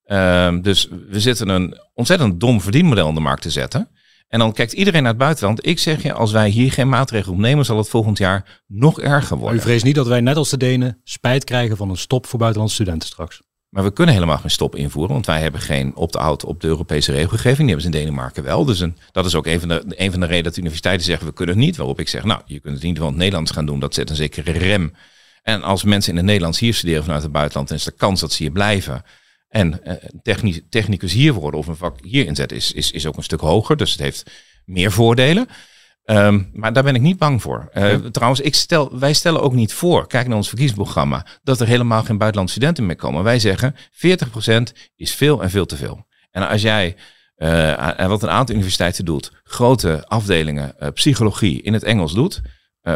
[0.04, 3.88] Ehm, dus we zitten een ontzettend dom verdienmodel in de markt te zetten.
[4.28, 5.66] En dan kijkt iedereen naar het buitenland.
[5.66, 9.00] Ik zeg je, als wij hier geen maatregelen op nemen, zal het volgend jaar nog
[9.00, 9.62] erger Maar u worden.
[9.62, 12.76] vreest niet dat wij net als de Denen spijt krijgen van een stop voor buitenlandse
[12.76, 13.40] studenten straks.
[13.68, 17.12] Maar we kunnen helemaal geen stop invoeren, want wij hebben geen opt-out op de Europese
[17.12, 17.56] regelgeving.
[17.56, 18.64] Die hebben ze in Denemarken wel.
[18.64, 21.06] Dus een, dat is ook een van, de, een van de redenen dat de universiteiten
[21.06, 21.76] zeggen, we kunnen het niet.
[21.76, 23.80] Waarop ik zeg, nou, je kunt het geval in het Nederlands gaan doen.
[23.80, 24.94] Dat zet een zekere rem.
[25.42, 28.20] En als mensen in het Nederlands hier studeren vanuit het buitenland, dan is de kans
[28.20, 29.02] dat ze hier blijven.
[29.48, 33.16] En eh, technisch, technicus hier worden of een vak hier inzetten is, is, is ook
[33.16, 33.76] een stuk hoger.
[33.76, 34.30] Dus het heeft
[34.64, 35.46] meer voordelen.
[36.04, 37.68] Ehm, maar daar ben ik niet bang voor.
[37.72, 41.66] Eh, Trouwens, ik stel, wij stellen ook niet voor, kijk naar ons verkiezingsprogramma, dat er
[41.66, 43.24] helemaal geen buitenlandse studenten meer komen.
[43.24, 46.06] Wij zeggen 40% is veel en veel te veel.
[46.30, 46.96] En als jij,
[47.36, 52.40] en wat een aantal universiteiten doet, grote afdelingen psychologie in het Engels doet,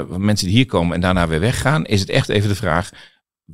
[0.07, 2.91] mensen die hier komen en daarna weer weggaan, is het echt even de vraag,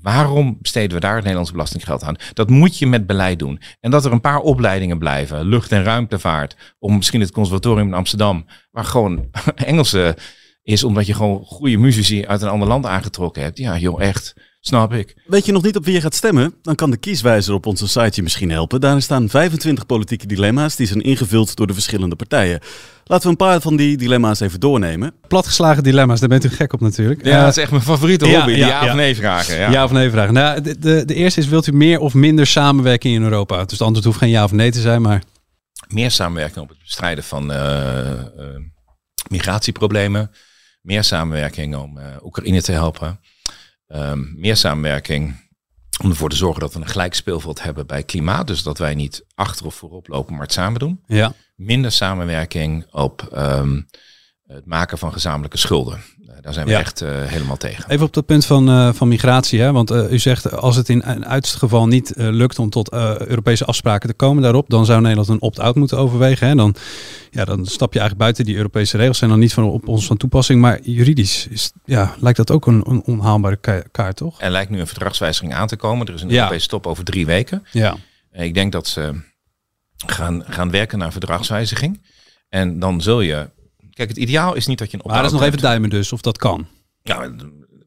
[0.03, 2.17] Waarom besteden we daar het Nederlandse belastinggeld aan?
[2.33, 3.61] Dat moet je met beleid doen.
[3.81, 7.95] En dat er een paar opleidingen blijven, lucht- en ruimtevaart, om misschien het conservatorium in
[7.95, 10.17] Amsterdam, waar gewoon Engelse
[10.63, 13.59] is, omdat je gewoon goede muzici uit een ander land aangetrokken hebt.
[13.59, 14.35] Ja, joh, echt.
[14.61, 15.17] Snap ik.
[15.27, 16.55] Weet je nog niet op wie je gaat stemmen?
[16.63, 18.81] Dan kan de kieswijzer op onze site je misschien helpen.
[18.81, 22.61] Daarin staan 25 politieke dilemma's die zijn ingevuld door de verschillende partijen.
[23.09, 25.15] Laten we een paar van die dilemma's even doornemen.
[25.29, 27.25] Platgeslagen dilemma's, daar bent u gek op natuurlijk.
[27.25, 28.51] Ja, Eh, dat is echt mijn favoriete ja, hobby.
[28.51, 28.91] ja, die ja, ja.
[28.91, 29.57] of nee vragen.
[29.57, 29.71] Ja.
[29.71, 29.85] Ja.
[29.85, 30.35] of nee vragen.
[30.35, 33.65] Nou, de, de, de eerste is, wilt u meer of minder samenwerking in Europa?
[33.65, 35.23] Dus de antwoord hoeft geen ja of nee te zijn, maar...
[35.89, 38.27] meer samenwerking op het bestrijden van eh, eh,
[39.31, 40.31] migratieproblemen.
[40.83, 43.21] Meer samenwerking om eh, Oekraïne te helpen.
[43.87, 45.47] Ehm, meer samenwerking
[46.03, 48.47] om ervoor te zorgen dat we een gelijk speelveld hebben bij klimaat.
[48.47, 51.01] Dus dat wij niet achter of voorop lopen, maar het samen doen.
[51.07, 51.33] Ja.
[51.59, 53.81] Minder samenwerking op ehm,
[54.47, 55.99] het maken van gezamenlijke schulden.
[56.27, 56.79] Eh, daar zijn we Ja.
[56.79, 57.85] echt eh, helemaal tegen.
[57.91, 59.61] Even op dat punt van, eh, van migratie.
[59.61, 59.73] Hè?
[59.73, 64.09] Want u zegt als het in een uiterste geval niet lukt om tot Europese afspraken
[64.09, 66.49] te komen daarop, dan zou Nederland een opt-out moeten overwegen.
[66.49, 66.55] Hè?
[66.55, 66.75] Dan,
[67.31, 69.19] ja, dan stap je eigenlijk buiten die Europese regels.
[69.19, 70.61] Zijn dan niet van, op ons van toepassing.
[70.61, 74.41] Maar juridisch is, ja, lijkt dat ook een, een onhaalbare ka- kaart, toch?
[74.41, 76.07] Er lijkt nu een verdragswijziging aan te komen.
[76.07, 76.37] Er is een Ja.
[76.37, 77.65] Europese top over drie weken.
[77.73, 77.97] Ja.
[78.33, 79.27] Ik denk dat ze
[80.07, 82.03] gaan, gaan werken naar verdragswijziging.
[82.49, 83.51] En dan zul je...
[83.93, 86.13] Kijk, het ideaal is niet dat je een Maar dat is nog even duimen dus,
[86.13, 86.67] of dat kan.
[87.03, 87.31] Ja,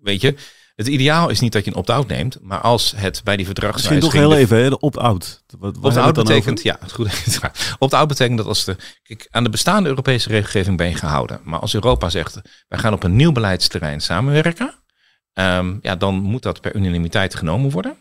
[0.02, 0.36] weet je,
[0.76, 3.46] het ideaal is niet dat je een opt-out neemt, maar als het bij die Misschien
[3.46, 4.12] verdragswijziging...
[4.12, 5.44] toch heel de- even, hè, de opt-out.
[5.82, 6.72] Opt-out betekent, over?
[6.72, 7.40] ja, het goed.
[7.80, 11.40] Opt-out betekent dat als de, kijk, aan de bestaande Europese regelgeving ben je gehouden.
[11.44, 14.74] Maar als Europa zegt, wij gaan op een nieuw beleidsterrein samenwerken,
[15.34, 17.98] ehm, ja, dan moet dat per unanimiteit genomen worden.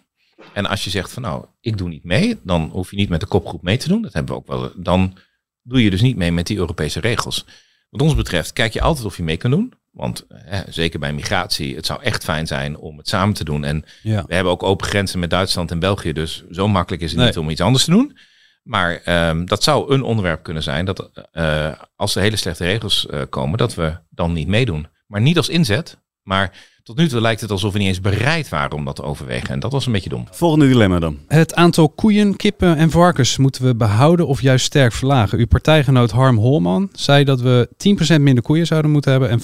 [0.55, 3.21] En als je zegt van nou, ik doe niet mee, dan hoef je niet met
[3.21, 4.03] de kopgroep mee te doen.
[4.03, 4.73] Dat hebben we ook wel.
[4.77, 5.17] Dan
[5.63, 7.45] doe je dus niet mee met die Europese regels.
[7.91, 9.73] Wat ons betreft, kijk je altijd of je mee kan doen.
[9.91, 13.65] Want eh, zeker bij migratie, het zou echt fijn zijn om het samen te doen.
[13.65, 14.25] En Ja.
[14.27, 16.13] we hebben ook open grenzen met Duitsland en België.
[16.13, 17.27] Dus zo makkelijk is het Nee.
[17.29, 18.17] niet om iets anders te doen.
[18.63, 23.07] Maar ehm, dat zou een onderwerp kunnen zijn dat eh, als er hele slechte regels
[23.07, 24.87] eh, komen, dat we dan niet meedoen.
[25.07, 25.99] Maar niet als inzet.
[26.23, 29.03] Maar tot nu toe lijkt het alsof we niet eens bereid waren om dat te
[29.03, 29.49] overwegen.
[29.49, 30.27] En dat was een beetje dom.
[30.31, 31.19] Volgende dilemma dan.
[31.29, 35.39] Het aantal koeien, kippen en varkens moeten we behouden of juist sterk verlagen.
[35.39, 37.69] Uw partijgenoot Harm Holman zei dat we
[38.17, 39.41] 10% minder koeien zouden moeten hebben en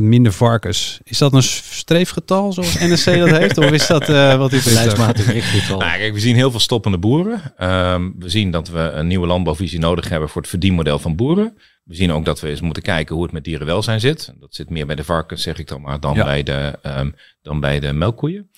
[0.00, 1.00] 25% minder varkens.
[1.04, 3.58] Is dat een streefgetal zoals NSC dat heeft?
[3.58, 5.78] Of is dat eh, wat u Beleidsmatig richtgetal.
[5.78, 7.40] Nou, kijk, we zien heel veel stoppende boeren.
[7.56, 11.56] Ehm, we zien dat we een nieuwe landbouwvisie nodig hebben voor het verdienmodel van boeren.
[11.88, 14.34] We zien ook dat we eens moeten kijken hoe het met dierenwelzijn zit.
[14.40, 16.24] Dat zit meer bij de varkens, zeg ik dan maar, dan, Ja.
[16.24, 17.10] bij, de, ehm,
[17.42, 18.50] dan bij de melkkoeien.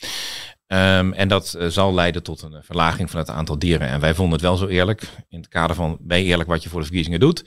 [0.67, 3.89] Ehm, en dat eh, zal leiden tot een verlaging van het aantal dieren.
[3.89, 6.63] En wij vonden het wel zo eerlijk, in het kader van ben je eerlijk wat
[6.63, 7.45] je voor de verkiezingen doet.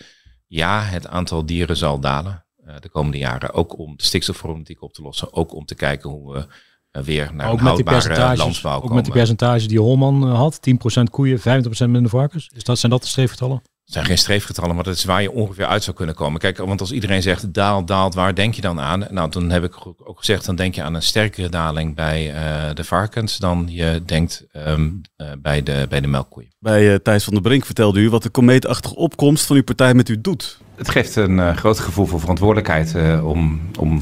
[0.47, 3.53] Ja, het aantal dieren zal dalen eh, de komende jaren.
[3.53, 5.33] Ook om de stikstofproblematiek op te lossen.
[5.33, 6.47] Ook om te kijken hoe we
[6.91, 8.95] eh, weer naar ook een houdbare percentages, landbouw ook komen.
[8.95, 11.43] met die percentages die Holman had, 10% koeien, 25%
[11.89, 12.49] minder varkens.
[12.55, 13.61] Is dat, zijn dat de streefgetallen?
[13.83, 16.39] Het zijn geen streefgetallen, maar dat is waar je ongeveer uit zou kunnen komen.
[16.39, 19.05] Kijk, want als iedereen zegt daalt, daalt, waar denk je dan aan?
[19.09, 22.75] Nou, dan heb ik ook gezegd, dan denk je aan een sterkere daling bij eh,
[22.75, 26.53] de varkens dan je denkt ehm, eh, bij, de, bij de melkkoeien.
[26.59, 29.93] Bij eh, Thijs van der Brink vertelde u wat de komeetachtige opkomst van uw partij
[29.93, 30.59] met u doet.
[30.75, 34.01] Het geeft een eh, groot gevoel van verantwoordelijkheid eh, om, om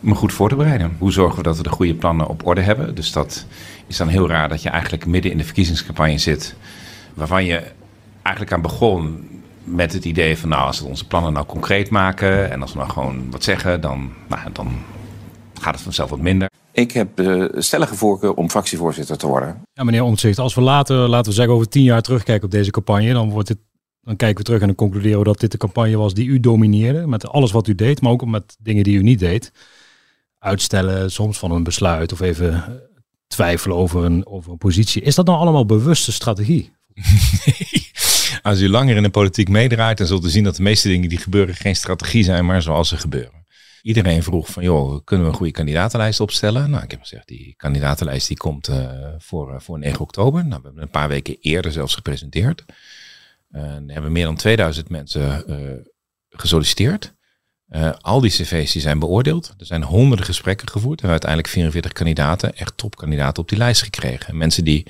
[0.00, 0.96] me goed voor te bereiden.
[0.98, 2.94] Hoe zorgen we dat we de goede plannen op orde hebben?
[2.94, 3.46] Dus dat
[3.86, 6.54] is dan heel raar dat je eigenlijk midden in de verkiezingscampagne zit,
[7.14, 7.62] waarvan je
[8.26, 9.28] eigenlijk aan begon
[9.64, 12.78] met het idee van nou, als we onze plannen nou concreet maken en als we
[12.78, 14.68] nou gewoon wat zeggen, dan, nou, dan
[15.60, 16.50] gaat het vanzelf wat minder.
[16.72, 19.62] Ik heb uh, stellige voorkeur om fractievoorzitter te worden.
[19.72, 22.70] Ja, meneer Omtzigt, als we later, laten we zeggen, over tien jaar terugkijken op deze
[22.70, 23.58] campagne, dan, wordt het,
[24.00, 26.40] dan kijken we terug en dan concluderen we dat dit de campagne was die u
[26.40, 27.06] domineerde.
[27.06, 29.52] Met alles wat u deed, maar ook met dingen die u niet deed.
[30.38, 32.80] Uitstellen soms van een besluit of even
[33.26, 35.02] twijfelen over een, over een positie.
[35.02, 36.72] Is dat nou allemaal bewuste strategie?
[38.46, 41.08] Als u langer in de politiek meedraait, dan zult u zien dat de meeste dingen
[41.08, 43.46] die gebeuren geen strategie zijn, maar zoals ze gebeuren.
[43.82, 46.70] Iedereen vroeg van, joh, kunnen we een goede kandidatenlijst opstellen?
[46.70, 50.46] Nou, ik heb gezegd, die kandidatenlijst die komt uh, voor, uh, voor 9 oktober.
[50.46, 52.64] Nou, we hebben een paar weken eerder zelfs gepresenteerd.
[53.50, 55.44] Uh, hebben meer dan 2000 mensen
[56.30, 57.14] gesolliciteerd.
[58.00, 59.54] al die cv's die zijn beoordeeld.
[59.58, 61.02] Er zijn honderden gesprekken gevoerd.
[61.02, 64.36] En uiteindelijk 44 kandidaten, echt topkandidaten op die lijst gekregen.
[64.36, 64.86] Mensen die,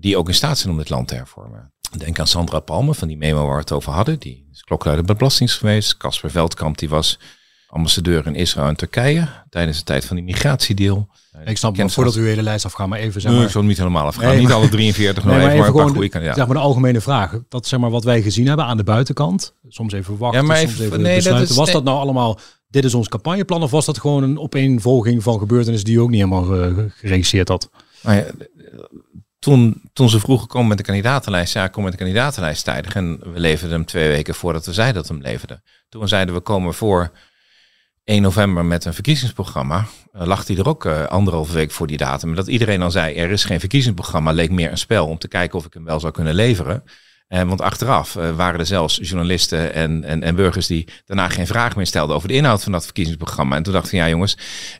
[0.00, 1.72] die ook in staat zijn om dit land te hervormen.
[1.98, 4.18] Denk aan Sandra Palme van die memo waar we het over hadden.
[4.18, 5.96] Die is klokluider bij belastings geweest.
[5.96, 7.18] Casper Veldkamp die was
[7.66, 11.08] ambassadeur in Israël en Turkije tijdens de tijd van die migratiedeal.
[11.44, 13.46] Ik snap maar voordat u uw hele lijst afgaat, maar even zeg Nee, maar.
[13.48, 14.28] ik zal niet helemaal afgaan.
[14.28, 16.34] Nee, niet maar- alle 43, Nee, maar, even, maar een paar goede de, kandidaten.
[16.42, 17.38] zeg maar de algemene vraag.
[17.48, 19.54] Dat zeg maar wat wij gezien hebben aan de buitenkant.
[19.68, 22.38] Soms even wachten, Ja, maar soms even- even nee, dat is- was dat nou allemaal,
[22.68, 26.10] dit is ons campagneplan of was dat gewoon een opeenvolging van gebeurtenissen die u ook
[26.10, 27.70] niet helemaal eh, geregisseerd had?
[28.02, 28.24] Nou ja,
[29.44, 31.52] toen, toen ze vroegen, kom met de kandidatenlijst.
[31.52, 32.94] Ja, kom met de kandidatenlijst tijdig.
[32.94, 35.62] En we leverden hem twee weken voordat we zeiden dat we hem leverden.
[35.88, 37.12] Toen zeiden we komen voor
[38.04, 39.86] 1 november met een verkiezingsprogramma.
[40.14, 42.34] Uh, lag hij er ook uh, anderhalve week voor die datum.
[42.34, 44.32] Dat iedereen dan zei, er is geen verkiezingsprogramma.
[44.32, 46.84] Leek meer een spel om te kijken of ik hem wel zou kunnen leveren.
[47.28, 51.76] En want achteraf uh, waren er zelfs journalisten en, en, burgers die daarna geen vraag
[51.76, 53.56] meer stelden over de inhoud van dat verkiezingsprogramma.
[53.56, 54.36] En toen dacht ik, ja jongens,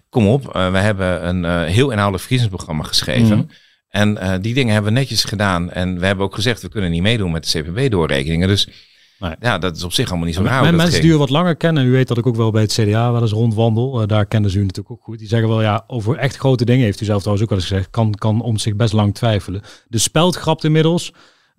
[0.09, 0.53] kom op.
[0.53, 3.37] we hebben een heel inhoudelijk verkiezingsprogramma geschreven.
[3.37, 3.49] Mm.
[3.95, 5.71] En uh, die dingen hebben we netjes gedaan.
[5.71, 8.49] En we hebben ook gezegd, we kunnen niet meedoen met de CPB-doorrekeningen.
[8.49, 8.69] Dus
[9.19, 9.35] nee.
[9.41, 10.63] ja, dat is op zich allemaal niet zo raar.
[10.63, 12.73] Met mensen die u wat langer kennen, u weet dat ik ook wel bij het
[12.73, 14.01] CDA wel eens rondwandel.
[14.01, 15.19] Uh, daar kennen ze u natuurlijk ook goed.
[15.19, 17.69] Die zeggen wel, ja, over echt grote dingen heeft u zelf trouwens ook wel eens
[17.69, 17.91] gezegd.
[17.91, 19.63] Kan, kan om zich best lang twijfelen.
[19.89, 21.13] De speld grapt inmiddels.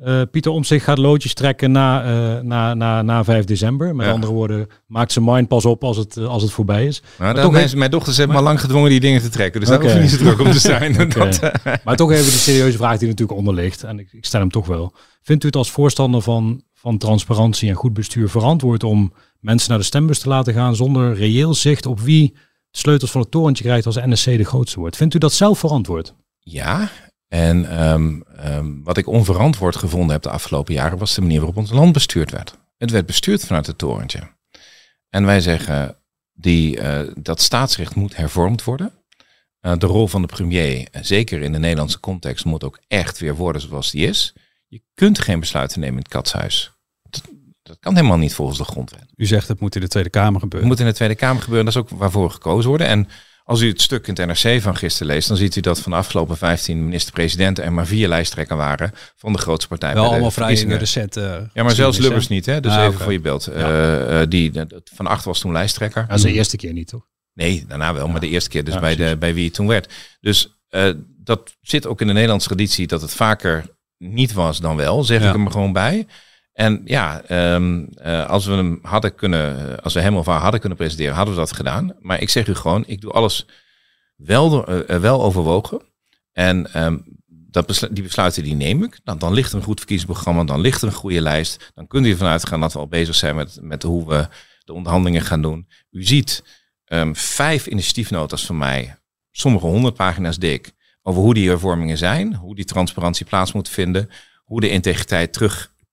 [0.04, 3.96] Uh, Pieter om zich gaat loodjes trekken na, uh, na, na, na 5 december.
[3.96, 4.12] Met ja.
[4.12, 7.02] andere woorden, maakt zijn mind pas op als het, als het voorbij is.
[7.02, 7.76] Nou, maar toch heeft...
[7.76, 8.46] Mijn dochters hebben maar...
[8.46, 9.60] al lang gedwongen die dingen te trekken.
[9.60, 9.82] Dus okay.
[9.82, 11.02] daar hoef je niet zo druk om te zijn.
[11.02, 11.08] okay.
[11.08, 11.74] dat, uh...
[11.84, 13.84] maar toch even de serieuze vraag die natuurlijk onder ligt.
[13.84, 14.93] En ik, ik stel hem toch wel.
[15.22, 19.80] Vindt u het als voorstander van, van transparantie en goed bestuur verantwoord om mensen naar
[19.80, 22.36] de stembus te laten gaan zonder reëel zicht op wie
[22.72, 24.96] sleutels van het torentje krijgt als NSC de grootste wordt?
[24.96, 26.14] Vindt u dat zelf verantwoord?
[26.39, 26.89] Ja,
[27.36, 31.58] en um, um, wat ik onverantwoord gevonden heb de afgelopen jaren was de manier waarop
[31.58, 32.58] ons land bestuurd werd.
[32.78, 34.20] Het werd bestuurd vanuit het torentje.
[35.10, 35.98] En wij zeggen,
[36.34, 38.92] die, eh, dat staatsrecht moet hervormd worden.
[39.62, 43.36] Uh, de rol van de premier, zeker in de Nederlandse context, moet ook echt weer
[43.36, 44.34] worden zoals die is.
[44.68, 46.72] Je kunt geen besluiten nemen in het katshuis.
[47.02, 47.22] Dat,
[47.64, 49.06] dat kan helemaal niet volgens de grondwet.
[49.16, 50.70] U zegt het moet in de Tweede Kamer gebeuren.
[50.70, 51.66] Het moet in de Tweede Kamer gebeuren.
[51.66, 52.88] Dat is ook waarvoor gekozen worden.
[52.88, 53.08] En
[53.48, 55.91] als u het stuk in het NRC van gisteren leest, dan ziet u dat van
[55.91, 59.93] de afgelopen 15 minister-presidenten er maar vier lijsttrekken waren van de grootste partij.
[59.93, 61.18] Wel allemaal vrij recent.
[61.18, 62.60] uh, Ja, maar zelfs Lubbers niet, hè?
[62.60, 63.43] Dus Ah, even voor je beeld.
[63.46, 63.52] Ja.
[63.54, 64.52] Eh, eh, die,
[64.96, 66.06] van acht was toen lijsttrekker.
[66.08, 67.06] Dat is de eerste keer niet, toch?
[67.34, 69.68] Nee, daarna wel, maar de eerste keer dus Ja, bij, de, bij wie het toen
[69.68, 69.93] werd.
[70.22, 70.89] Dus eh,
[71.24, 73.66] dat zit ook in de Nederlandse traditie dat het vaker
[73.98, 75.28] niet was dan wel, zeg Ja.
[75.28, 76.08] ik hem er gewoon bij.
[76.56, 80.78] En ja, ehm, eh, als we hem hadden kunnen, als we of haar hadden kunnen
[80.78, 81.95] presenteren, hadden we dat gedaan.
[81.99, 83.45] Maar ik zeg u gewoon, ik doe alles
[84.16, 85.82] wel, eh, eh, wel overwogen.
[86.32, 86.97] En ehm,
[87.28, 88.99] dat die besluiten die neem ik.
[89.03, 91.72] Dan ligt een goed verkiezingsprogramma, dan ligt een goede lijst.
[91.74, 94.28] Dan kunt u ervan uitgaan dat we al bezig zijn met, met hoe we
[94.64, 95.68] de onderhandelingen gaan doen.
[95.91, 96.43] U ziet
[96.86, 98.97] ehm, vijf initiatiefnotas van mij,
[99.32, 104.10] sommige honderd pagina's dik, over hoe die hervormingen zijn, hoe die transparantie plaats moet vinden,
[104.43, 105.34] hoe de integriteit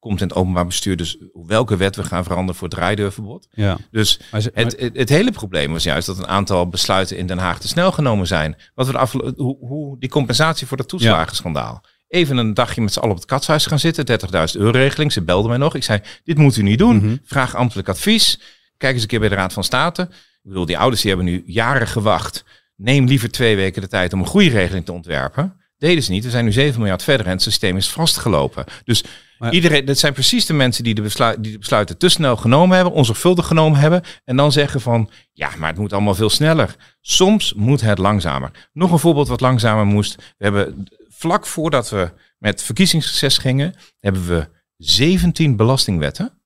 [0.03, 3.49] terugkomt in het openbaar bestuur, dus welke wet we gaan veranderen voor het draaideurverbod.
[3.51, 3.79] Ja.
[3.91, 7.39] Dus Maar het, het, het hele probleem was juist dat een aantal besluiten in Den
[7.39, 8.57] Haag te snel genomen zijn.
[8.75, 11.85] Wat we de hoe die compensatie voor dat toeslagenschandaal.
[12.09, 14.21] Even een dagje met z'n allen op het katshuis gaan zitten,
[14.55, 15.13] 30.000 euro regeling.
[15.13, 15.75] Ze belden mij nog.
[15.75, 16.97] Ik zei, dit moet u niet doen.
[16.97, 17.17] Mhm.
[17.25, 18.41] Vraag ambtelijk advies.
[18.77, 20.03] Kijk eens een keer bij de Raad van State.
[20.43, 22.45] Ik bedoel, die ouders die hebben nu jaren gewacht.
[22.77, 25.62] Neem liever twee weken de tijd om een goede regeling te ontwerpen.
[25.83, 26.25] Deden ze niet.
[26.25, 28.65] We zijn nu 7 miljard verder en het systeem is vastgelopen.
[28.85, 29.05] Dus
[29.39, 32.37] Maar- iedereen, dat zijn precies de mensen die de, besluit, die de besluiten te snel
[32.37, 34.03] genomen hebben, onzorgvuldig genomen hebben.
[34.25, 36.77] En dan zeggen van, ja, maar het moet allemaal veel sneller.
[37.01, 38.51] Soms moet het langzamer.
[38.73, 40.17] Nog een voorbeeld wat langzamer moest.
[40.17, 46.43] We hebben vlak voordat we met verkiezingssucces gingen, hebben we 17 belastingwetten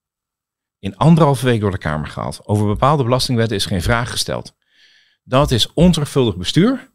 [0.78, 2.40] in anderhalve week door de Kamer gehaald.
[2.44, 4.54] Over bepaalde belastingwetten is geen vraag gesteld.
[5.24, 6.94] Dat is onzorgvuldig bestuur.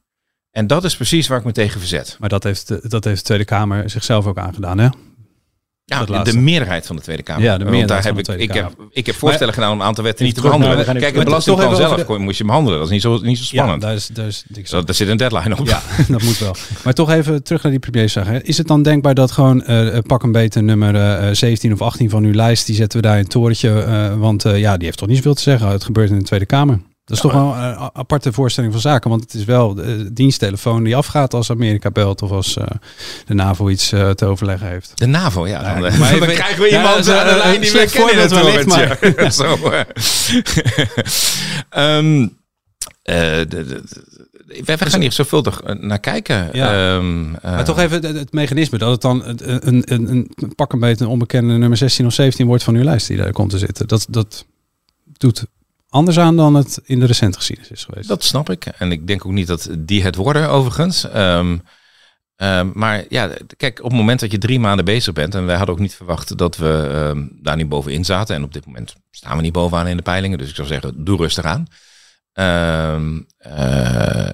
[0.51, 2.17] En dat is precies waar ik me tegen verzet.
[2.19, 4.87] Maar dat heeft, de- dat heeft de Tweede Kamer zichzelf ook aangedaan, hè?
[5.85, 7.43] Ja, de, de meerderheid van de Tweede Kamer.
[7.43, 9.79] Ja, de meerderheid daar van heb de ik, ik, heb, ik heb voorstellen gedaan om
[9.79, 10.85] een aantal wetten niet te behandelen.
[10.85, 12.77] gaan Kijk, belastingplan even zelf kon- moest je behandelen.
[12.79, 13.81] Dat is niet zo, niet zo spannend.
[13.81, 15.67] Ja, daar is, daar is daar zit een deadline op.
[15.67, 16.55] Ja, dat moet wel.
[16.83, 18.41] Maar toch even terug naar die premierszaak.
[18.43, 21.81] Is het dan denkbaar dat gewoon eh, eh, pak een beter nummer eh, 17 of
[21.81, 24.75] 18 van uw lijst, die zetten we daar in het torentje, eh, want eh, ja,
[24.77, 25.67] die heeft toch niet zoveel te zeggen.
[25.67, 26.79] Het gebeurt in de Tweede Kamer.
[27.11, 29.73] Dat is Ja, toch wel een eh, aparte voorstelling van zaken, want het is wel
[29.73, 32.65] de diensttelefoon die afgaat als Amerika belt of als eh,
[33.25, 34.91] de NAVO iets eh, te overleggen heeft.
[34.95, 35.61] De NAVO, ja.
[35.73, 37.85] Dan, eh, maar dan even- krijgen we Ja, iemand aan de eh, lijn die we
[37.91, 39.31] kennen het wellicht, torentje.
[39.43, 39.57] Zo,
[41.69, 42.29] eh.
[43.03, 43.83] Eh, de- de- de-
[44.65, 46.49] we, we gaan hier zorgvuldig eh, naar kijken.
[46.53, 46.95] Ja.
[46.95, 50.55] Ehm, eh, Maar toch even het, het mechanisme dat het dan een, een, een, een
[50.55, 53.31] pak een beetje een onbekende nummer 16 of 17 wordt van uw lijst die daar
[53.31, 53.87] komt te zitten.
[53.87, 54.45] Dat, dat
[55.17, 55.45] doet
[55.91, 58.07] anders aan dan het in de recente geschiedenis is geweest.
[58.07, 58.65] Dat snap ik.
[58.65, 61.09] En ik denk ook niet dat die het worden, overigens.
[61.09, 61.57] Ehm,
[62.35, 65.55] ehm, maar ja, kijk, op het moment dat je drie maanden bezig bent, en wij
[65.55, 68.35] hadden ook niet verwacht dat we ehm, daar niet bovenin zaten.
[68.35, 70.37] En op dit moment staan we niet bovenaan in de peilingen.
[70.37, 71.67] Dus ik zou zeggen, doe rustig aan.
[73.37, 74.29] Eh,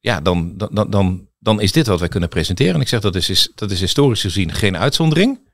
[0.00, 2.74] ja, dan, dan, dan, dan is dit wat wij kunnen presenteren.
[2.74, 5.52] En ik zeg dat is, dat is historisch gezien geen uitzondering.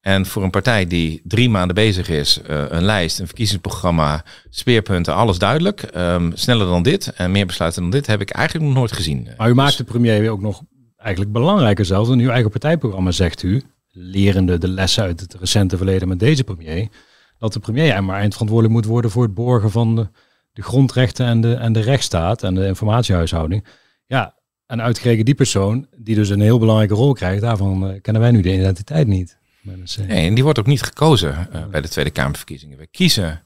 [0.00, 5.14] En voor een partij die drie maanden bezig is, eh, een lijst, een verkiezingsprogramma, speerpunten,
[5.14, 5.82] alles duidelijk.
[5.82, 9.28] ehm, sneller dan dit en meer besluiten dan dit heb ik eigenlijk nog nooit gezien.
[9.36, 10.62] Maar u maakt de premier ook nog
[10.96, 13.62] eigenlijk belangrijker zelfs dan uw eigen partijprogramma, zegt u.
[13.92, 16.88] Lerende de lessen uit het recente verleden met deze premier.
[17.38, 20.08] Dat de premier maar eindverantwoordelijk moet worden voor het borgen van de,
[20.52, 23.64] de grondrechten en de, en de rechtsstaat en de informatiehuishouding.
[24.06, 24.34] Ja,
[24.66, 28.30] en uitgerekend die persoon, die dus een heel belangrijke rol krijgt, daarvan eh, kennen wij
[28.30, 29.39] nu de identiteit niet.
[29.62, 32.78] Nee, en die wordt ook niet gekozen eh, bij de Tweede Kamerverkiezingen.
[32.78, 33.42] We kiezen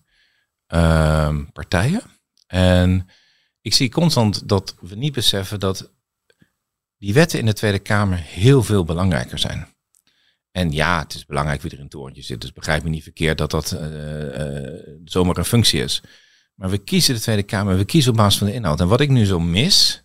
[0.67, 2.03] ehm, partijen.
[2.47, 3.09] En
[3.61, 5.93] ik zie constant dat we niet beseffen dat
[6.99, 9.75] die wetten in de Tweede Kamer heel veel belangrijker zijn.
[10.51, 12.41] En ja, het is belangrijk wie er in het torentje zit.
[12.41, 16.03] Dus begrijp me niet verkeerd dat dat eh, eh, zomaar een functie is.
[16.55, 18.81] Maar we kiezen de Tweede Kamer, we kiezen op basis van de inhoud.
[18.81, 20.05] En wat ik nu zo mis,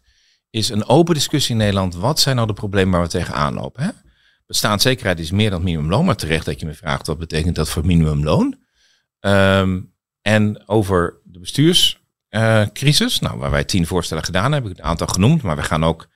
[0.50, 1.96] is een open discussie in Nederland.
[1.96, 3.84] Wat zijn nou de problemen waar we tegenaan lopen?
[3.84, 3.90] Hè?
[4.50, 6.06] Bestaanszekerheid is meer dan minimumloon.
[6.06, 8.60] Maar terecht dat je me vraagt, wat betekent dat voor minimumloon?
[9.20, 9.82] Ehm,
[10.22, 15.08] en over de bestuurscrisis, nou, waar wij tien voorstellen gedaan hebben, heb ik een aantal
[15.08, 15.42] genoemd.
[15.42, 16.08] Maar we gaan ook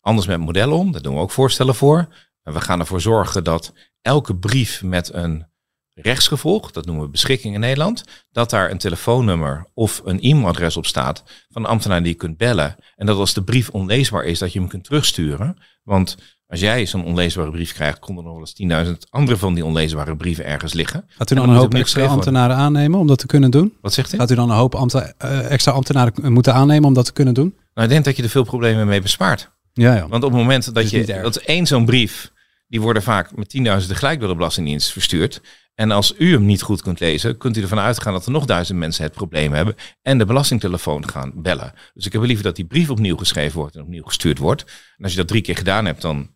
[0.00, 0.92] anders met modellen om.
[0.92, 2.14] Daar doen we ook voorstellen voor.
[2.42, 3.72] En we gaan ervoor zorgen dat
[4.02, 5.46] elke brief met een
[5.94, 10.86] rechtsgevolg, dat noemen we beschikking in Nederland, dat daar een telefoonnummer of een e-mailadres op
[10.86, 12.76] staat van een ambtenaar die je kunt bellen.
[12.96, 15.56] En dat als de brief onleesbaar is, dat je hem kunt terugsturen.
[15.82, 16.16] Want
[16.50, 19.64] Als jij zo'n onleesbare brief krijgt, konden er nog wel eens 10.000 andere van die
[19.64, 21.04] onleesbare brieven ergens liggen.
[21.08, 22.16] Gaat u dan een hoop extra worden.
[22.16, 23.72] ambtenaren aannemen om dat te kunnen doen?
[23.80, 24.18] Wat zegt u?
[24.18, 27.54] Gaat u dan een hoop eh, extra ambtenaren moeten aannemen om dat te kunnen doen?
[27.74, 29.50] Nou, ik denk dat je er veel problemen mee bespaart.
[29.72, 30.08] Ja, ja.
[30.08, 32.32] Want op het moment dat je, dat één zo'n brief,
[32.68, 35.40] die worden vaak met 10.000 tegelijk door de Belastingdienst verstuurd.
[35.74, 38.44] En als u hem niet goed kunt lezen, kunt u ervan uitgaan dat er nog
[38.44, 41.72] duizend mensen het probleem hebben en de belastingtelefoon gaan bellen.
[41.94, 44.62] Dus ik heb liever dat die brief opnieuw geschreven wordt en opnieuw gestuurd wordt.
[44.96, 46.30] En als je dat drie keer gedaan hebt, dan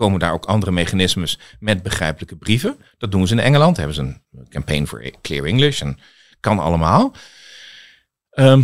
[0.00, 2.76] komen daar ook andere mechanismes met begrijpelijke brieven.
[2.98, 3.76] Dat doen ze in Engeland.
[3.76, 5.98] Hebben ze een campaign voor Clear English en
[6.40, 7.12] kan allemaal.
[8.30, 8.62] Ehm,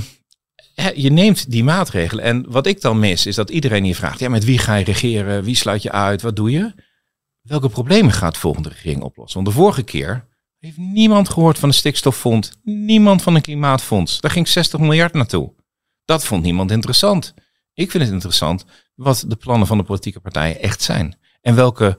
[0.95, 2.25] je neemt die maatregelen.
[2.25, 4.85] En wat ik dan mis, is dat iedereen hier vraagt: ja, met wie ga je
[4.85, 5.45] regeren?
[5.45, 6.23] Wie sluit je uit?
[6.23, 6.75] Wat doe je?
[7.43, 9.43] Welke problemen gaat de volgende regering oplossen?
[9.43, 10.29] Want de vorige keer
[10.59, 14.21] heeft niemand gehoord van een stikstoffonds, niemand van een klimaatfonds.
[14.21, 15.55] Daar ging 60 miljard naartoe.
[16.05, 17.35] Dat vond niemand interessant.
[17.75, 18.65] Ik vind het interessant
[18.95, 21.17] wat de plannen van de politieke partijen echt zijn.
[21.47, 21.97] En welke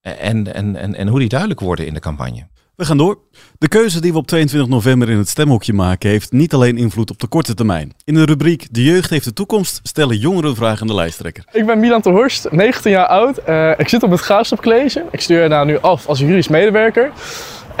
[0.00, 2.46] en, en, en, en hoe die duidelijk worden in de campagne.
[2.76, 3.18] We gaan door.
[3.58, 7.10] De keuze die we op 22 november in het stemhokje maken heeft niet alleen invloed
[7.10, 7.92] op de korte termijn.
[8.04, 11.44] In de rubriek De jeugd heeft de toekomst stellen jongeren vragen aan de lijsttrekker.
[11.52, 13.38] Ik ben Milan de Horst, 19 jaar oud.
[13.38, 15.04] Eh, ik zit op het Graafschap College.
[15.10, 17.12] Ik studeer daar nu af als juridisch medewerker.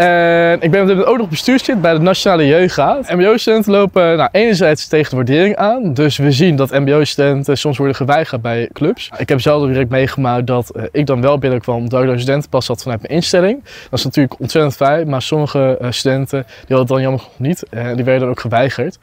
[0.00, 3.10] En ik ben op dit moment ook nog bestuurslid bij de Nationale Jeugdraad.
[3.10, 5.94] MBO-studenten lopen nou, enerzijds tegen de waardering aan.
[5.94, 9.10] Dus we zien dat MBO-studenten soms worden geweigerd bij clubs.
[9.18, 12.66] Ik heb zelf direct meegemaakt dat eh, ik dan wel binnenkwam omdat ik een studentenpas
[12.66, 13.64] had vanuit mijn instelling.
[13.90, 17.38] Dat is natuurlijk ontzettend fijn, maar sommige eh, studenten die hadden het dan jammer genoeg
[17.38, 17.62] niet.
[17.70, 18.98] En die werden dan ook geweigerd.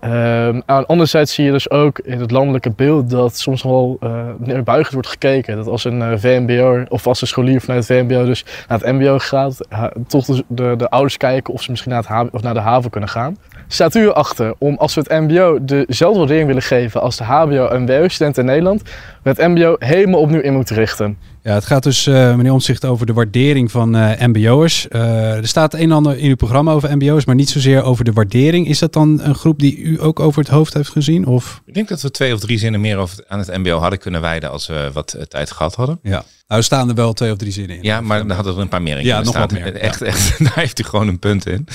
[0.00, 3.62] Ehm, aan de andere zijde zie je dus ook in het landelijke beeld dat soms
[3.62, 5.56] wel uh, neerbuigend wordt gekeken.
[5.56, 8.92] Dat als een uh, VMBO of als een scholier vanuit het VMBO dus naar het
[8.92, 9.58] MBO gaat,
[10.06, 12.88] toch de, de, de ouders kijken of ze misschien naar, het of naar de HAVO
[12.88, 13.36] kunnen gaan.
[13.68, 17.66] Staat u erachter om als we het MBO dezelfde waardering willen geven als de HBO
[17.66, 18.82] en MBO-studenten in Nederland,
[19.22, 21.18] het MBO helemaal opnieuw in moeten richten?
[21.42, 24.88] Ja, het gaat dus, eh, meneer Omzicht, over de waardering van eh, MBO'ers.
[24.88, 28.04] Eh, er staat een en ander in uw programma over MBO'ers, maar niet zozeer over
[28.04, 28.68] de waardering.
[28.68, 31.26] Is dat dan een groep die u ook over het hoofd heeft gezien?
[31.26, 31.62] Of?
[31.66, 34.20] Ik denk dat we twee of drie zinnen meer over, aan het MBO hadden kunnen
[34.20, 35.98] wijden als we wat tijd gehad hadden.
[36.02, 37.82] Ja, nou staan er wel twee of drie zinnen in.
[37.82, 40.06] Ja, maar daar hadden er een paar meer in Ja, nog wat meer, Echt, ja.
[40.06, 41.66] echt, daar heeft u gewoon een punt in.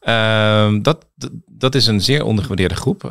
[0.00, 1.04] Ehm, dat,
[1.46, 3.02] dat- is een zeer ondergewaardeerde groep.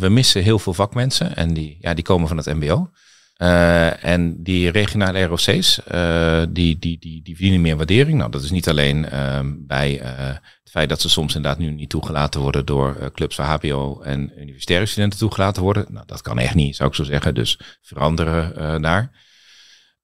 [0.00, 2.88] We missen heel veel vakmensen en die, ja, die komen van het MBO.
[3.36, 8.18] Eh, en die regionale ROC's, eh, die, die, die, die verdienen meer waardering.
[8.18, 11.70] Nou, dat is niet alleen ehm, bij eh, het feit dat ze soms inderdaad nu
[11.70, 15.86] niet toegelaten worden door clubs waar HBO en universitaire studenten toegelaten worden.
[15.88, 17.34] Nou, dat kan echt niet, zou ik zo zeggen.
[17.34, 19.24] Dus veranderen daar.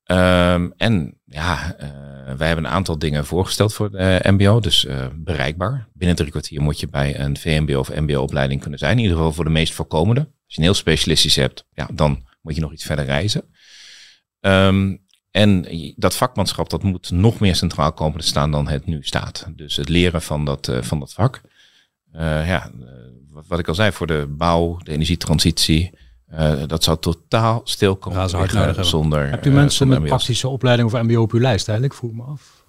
[0.04, 1.76] Ehm, en ja,
[2.36, 4.60] wij hebben een aantal dingen voorgesteld voor de MBO.
[4.60, 5.88] Dus bereikbaar.
[5.92, 8.96] Binnen drie kwartier moet je bij een VMBO of MBO-opleiding kunnen zijn.
[8.96, 10.20] In ieder geval voor de meest voorkomende.
[10.20, 13.44] Als je een heel specialistisch hebt, ja, dan moet je nog iets verder reizen.
[14.40, 14.96] Ehm,
[15.30, 15.66] en
[15.96, 19.46] dat vakmanschap dat moet nog meer centraal komen te staan dan het nu staat.
[19.56, 21.40] Dus het leren van dat, eh, van dat vak.
[22.12, 22.88] Eh, ja, eh,
[23.30, 26.00] wat, wat ik al zei, voor de bouw, de energietransitie.
[26.26, 29.28] eh, dat zou totaal stil komen hard liggen zonder.
[29.30, 31.98] Hebt u eh, mensen met praktische opleiding of MBO op uw lijst eigenlijk?
[31.98, 32.64] Vroeg me af.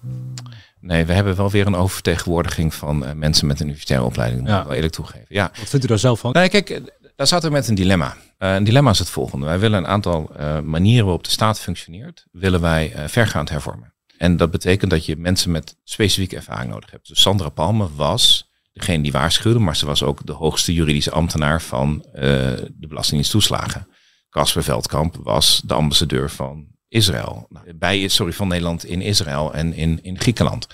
[0.80, 4.40] Nee, we hebben wel weer een oververtegenwoordiging van mensen met een universitaire opleiding.
[4.40, 4.54] Dat Ja.
[4.54, 5.26] moet ik wel eerlijk toegeven.
[5.28, 5.50] Ja.
[5.58, 6.32] Wat vindt u daar zelf van?
[6.32, 6.80] Nee, kijk,
[7.16, 8.16] daar zaten we met een dilemma.
[8.38, 9.46] Eh, een dilemma is het volgende.
[9.46, 13.94] Wij willen een aantal eh, manieren waarop de staat functioneert, willen wij eh, vergaand hervormen.
[14.18, 17.08] En dat betekent dat je mensen met specifieke ervaring nodig hebt.
[17.08, 21.62] Dus Sandra Palme was degene die waarschuwde, maar ze was ook de hoogste juridische ambtenaar
[21.62, 23.88] van de Belastingdienst toeslagen.
[24.30, 27.46] Casper Veldkamp was de ambassadeur van Israël.
[27.48, 30.66] Nou, Bij, sorry, van Nederland in Israël en in, in Griekenland.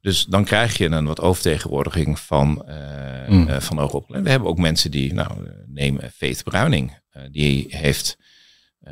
[0.00, 3.48] Dus dan krijg je een wat overtegenwoordiging van, eh Mm.
[3.48, 4.04] eh, van.
[4.06, 5.30] We hebben ook mensen die, nou,
[5.66, 6.98] neem Faith Bruining.
[7.10, 8.16] Eh, die heeft,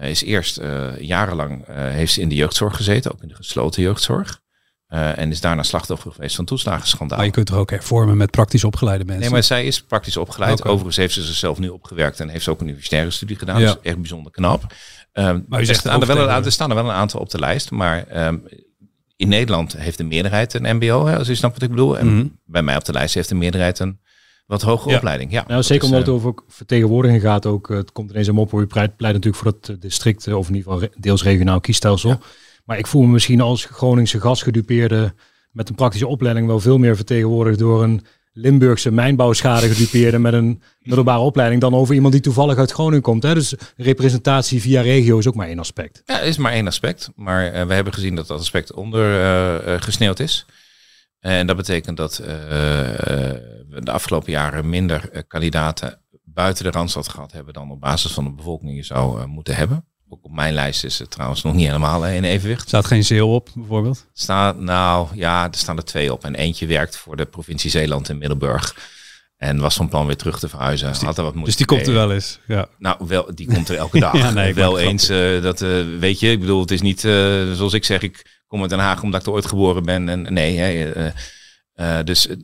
[0.01, 0.61] is eerst
[0.99, 4.41] jarenlang heeft ze in de jeugdzorg gezeten, ook in de gesloten jeugdzorg.
[4.89, 7.17] En is daarna slachtoffer geweest van toeslagenschandaal.
[7.17, 9.23] Maar je kunt toch ook hervormen met praktisch opgeleide mensen?
[9.23, 10.65] Nee, maar zij is praktisch opgeleid.
[10.65, 13.61] Overigens heeft ze zichzelf nu opgewerkt en heeft ze ook een universitaire studie gedaan.
[13.61, 13.67] Ja.
[13.67, 14.75] Dat is echt bijzonder knap.
[15.13, 17.31] Ehm, Maar u er, zegt staan er, wel er staan er wel een aantal op
[17.31, 17.71] de lijst.
[17.71, 18.37] Maar ehm,
[19.19, 21.99] in Nederland heeft de meerderheid een mbo, hè, als u snapt wat ik bedoel.
[21.99, 22.27] En Mhm.
[22.45, 23.99] bij mij op de lijst heeft de meerderheid een
[24.47, 24.97] wat hogere Ja.
[24.97, 25.31] opleiding.
[25.33, 27.47] Ja, Nou, zeker is, omdat eh, het over ook vertegenwoordiging gaat.
[27.47, 29.77] Ook, eh, het komt ineens hem op hoe je pleit, pleit natuurlijk voor dat eh,
[29.81, 32.19] district, eh, of in ieder geval deels regionaal kiesstelsel.
[32.65, 35.15] Maar ik voel me misschien als Groningse gasgedupeerde
[35.51, 38.05] met een praktische opleiding wel veel meer vertegenwoordigd door een
[38.41, 43.23] Limburgse mijnbouwschade gedupeerde met een middelbare opleiding dan over iemand die toevallig uit Groningen komt.
[43.23, 43.35] Hè?
[43.35, 46.03] Dus representatie via regio is ook maar één aspect.
[46.05, 47.11] Ja, is maar één aspect.
[47.15, 50.47] Maar eh, we hebben gezien dat dat aspect ondergesneeuwd gesneeuwd is.
[51.21, 56.71] En dat betekent dat eh, eh, we de afgelopen jaren minder eh, kandidaten buiten de
[56.71, 59.85] Randstad gehad hebben dan op basis van de bevolking je zou eh, moeten hebben.
[60.11, 62.69] Ook op mijn lijst is het trouwens nog niet helemaal in evenwicht.
[62.69, 64.07] Staat geen zeel op, bijvoorbeeld?
[64.13, 66.25] Staat, nou ja, er staan er twee op.
[66.25, 68.77] En eentje werkt voor de provincie Zeeland in Middelburg.
[69.37, 70.89] En was van plan weer terug te verhuizen.
[70.89, 72.41] Dus die, Had er wat dus die komt er wel eens.
[72.47, 72.69] Ja.
[72.79, 74.17] Nou, wel, die komt er elke dag.
[74.17, 75.09] Ja, nee, wel eens.
[75.09, 78.41] eh, dat eh, weet je, ik bedoel, het is niet eh, zoals ik zeg, ik
[78.47, 80.09] kom uit Den Haag omdat ik er ooit geboren ben.
[80.09, 81.13] En nee, hè, eh,
[81.99, 82.37] eh, dus eh,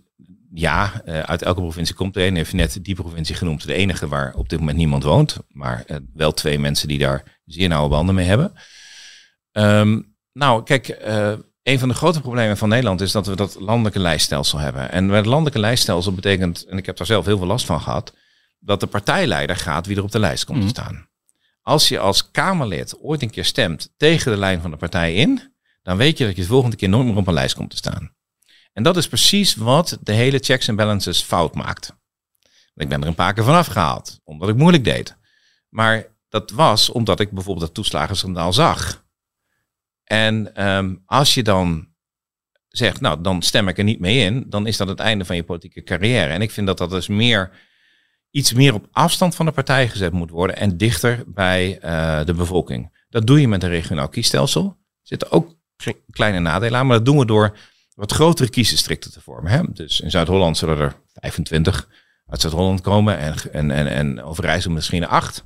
[0.55, 2.37] ja, eh, uit elke provincie komt er een.
[2.37, 3.67] Heeft net die provincie genoemd.
[3.67, 5.37] De enige waar op dit moment niemand woont.
[5.49, 8.53] Maar eh, wel twee mensen die daar zeer nauwe banden mee hebben.
[9.53, 10.01] Ehm,
[10.33, 11.33] nou, kijk, eh,
[11.63, 14.91] een van de grote problemen van Nederland is dat we dat landelijke lijststelsel hebben.
[14.91, 17.81] En bij het landelijke lijststelsel betekent, en ik heb daar zelf heel veel last van
[17.81, 18.15] gehad,
[18.59, 21.09] dat de partijleider gaat wie er op de lijst komt te staan.
[21.63, 25.53] Als je als Kamerlid ooit een keer stemt tegen de lijn van de partij in,
[25.83, 27.77] dan weet je dat je de volgende keer nooit meer op een lijst komt te
[27.77, 28.14] staan.
[28.75, 31.93] En dat is precies wat de hele checks and balances fout maakt.
[32.75, 35.17] Ik ben er een paar keer vanaf gehaald, omdat ik moeilijk deed.
[35.69, 39.05] Maar dat was omdat ik bijvoorbeeld dat toeslagenschandaal zag.
[40.05, 41.89] En ehm, als je dan
[42.69, 45.37] zegt, nou, dan stem ik er niet mee in, dan is dat het einde van
[45.37, 46.33] je politieke carrière.
[46.33, 47.51] En ik vind dat dat dus meer,
[48.31, 52.35] iets meer op afstand van de partij gezet moet worden en dichter bij eh, de
[52.35, 53.05] bevolking.
[53.09, 54.65] Dat doe je met een regionaal kiesstelsel.
[54.65, 57.57] Er zitten ook kle- kleine nadelen aan, maar dat doen we door
[57.95, 59.53] wat grotere kiesdistricten te vormen.
[59.53, 59.63] Hè?
[59.73, 61.89] Dus in Zuid-Holland zullen er 25
[62.27, 65.45] uit Zuid-Holland komen en, en, en, en Overijssel misschien acht.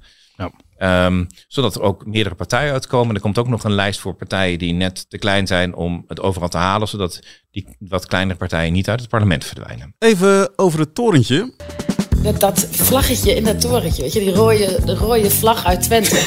[0.77, 3.15] Ehm, zodat er ook meerdere partijen uitkomen.
[3.15, 6.21] Er komt ook nog een lijst voor partijen die net te klein zijn om het
[6.21, 7.21] overal te halen, zodat
[7.51, 9.95] die wat kleinere partijen niet uit het parlement verdwijnen.
[9.99, 11.55] Even over het torentje.
[12.29, 16.21] Dat, dat vlaggetje in dat torentje, weet je, die rode, de rode vlag uit Twente.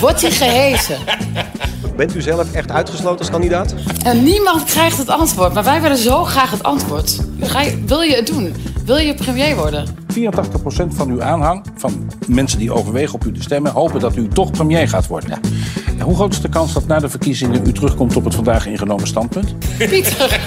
[0.00, 0.96] Wordt die gehezen?
[1.96, 3.74] Bent u zelf echt uitgesloten als kandidaat?
[4.04, 7.18] En niemand krijgt het antwoord, maar wij willen zo graag het antwoord.
[7.40, 8.54] Ga je, wil je het doen?
[8.84, 9.86] Wil je premier worden?
[9.86, 10.24] 84%
[10.88, 14.50] van uw aanhang, van mensen die overwegen op u te stemmen, hopen dat u toch
[14.50, 15.40] premier gaat worden.
[15.98, 18.66] En hoe groot is de kans dat na de verkiezingen u terugkomt op het vandaag
[18.66, 19.54] ingenomen standpunt?
[19.78, 20.40] Pieter.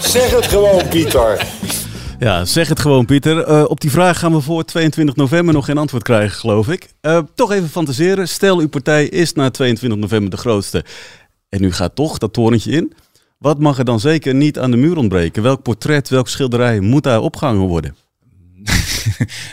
[0.00, 1.46] Zeg het gewoon, Pieter.
[2.18, 3.42] Ja, zeg het gewoon, Pieter.
[3.42, 6.88] Eh, op die vraag gaan we voor 22 november nog geen antwoord krijgen, geloof ik.
[7.00, 8.28] Eh, toch even fantaseren.
[8.28, 10.84] Stel, uw partij is na 22 november de grootste.
[11.48, 12.92] En u gaat toch dat torentje in.
[13.38, 15.42] Wat mag er dan zeker niet aan de muur ontbreken?
[15.42, 17.96] Welk portret, welk schilderij moet daar opgehangen worden?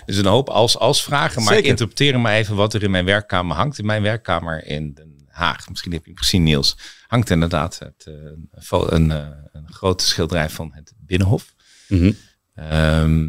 [0.06, 1.70] Dus een hoop als-als vragen, maar Zeker.
[1.70, 3.80] interpreteer maar even wat er in mijn werkkamer hangt.
[3.80, 8.06] In mijn werkkamer in Den Haag, misschien heb je hem gezien Niels, hangt inderdaad het,
[8.06, 8.14] eh,
[8.72, 9.10] een, een,
[9.52, 11.54] een grote schilderij van het Binnenhof.
[11.88, 12.12] Mhm.
[12.56, 13.22] Ehm,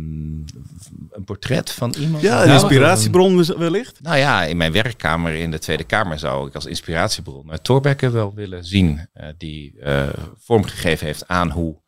[1.11, 2.23] een portret van iemand.
[2.23, 4.01] Ja, een Nou, inspiratiebron wellicht.
[4.03, 8.11] Nou ja, in mijn werkkamer in de Tweede Kamer zou ik als inspiratiebron uh, Thorbecke
[8.11, 9.09] wel willen zien.
[9.13, 10.09] eh, die eh,
[10.39, 11.83] vormgegeven heeft aan hoe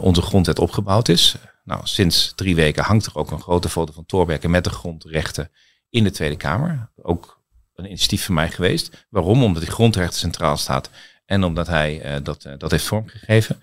[0.00, 1.34] onze grondwet opgebouwd is.
[1.64, 5.50] Nou, sinds drie weken hangt er ook een grote foto van Thorbecke met de grondrechten
[5.90, 6.90] in de Tweede Kamer.
[7.02, 7.40] Ook
[7.74, 9.06] een initiatief van mij geweest.
[9.08, 9.42] Waarom?
[9.42, 10.90] Omdat die grondrechten centraal staat
[11.26, 13.62] en omdat hij dat, dat heeft vormgegeven.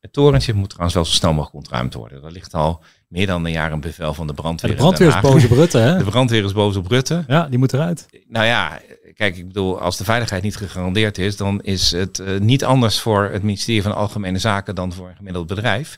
[0.00, 2.24] Het torentje moet trouwens wel zo snel mogelijk ontruimd worden.
[2.24, 4.70] Er ligt al meer dan een jaar een bevel van de brandweer.
[4.70, 5.98] Ja, de brandweer is boos op Rutte, hè?
[6.04, 7.24] De brandweer is boos op Rutte.
[7.26, 8.06] Ja, die moet eruit.
[8.26, 8.80] Nou ja,
[9.14, 13.00] kijk, ik bedoel, als de veiligheid niet gegarandeerd is, dan is het eh, niet anders
[13.00, 15.96] voor het ministerie van Algemene Zaken dan voor een gemiddeld bedrijf.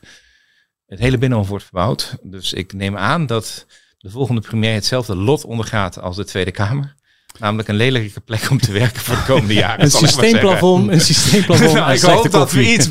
[0.85, 2.17] Het hele Binnenhof wordt verbouwd.
[2.23, 3.65] Dus ik neem aan dat
[3.97, 6.95] de volgende premier hetzelfde lot ondergaat als de Tweede Kamer.
[7.39, 9.83] Namelijk een lelijke plek om te werken voor de komende jaren.
[9.83, 12.89] Een systeemplafond- een systeemplafond Nou, ik hoop dat we iets.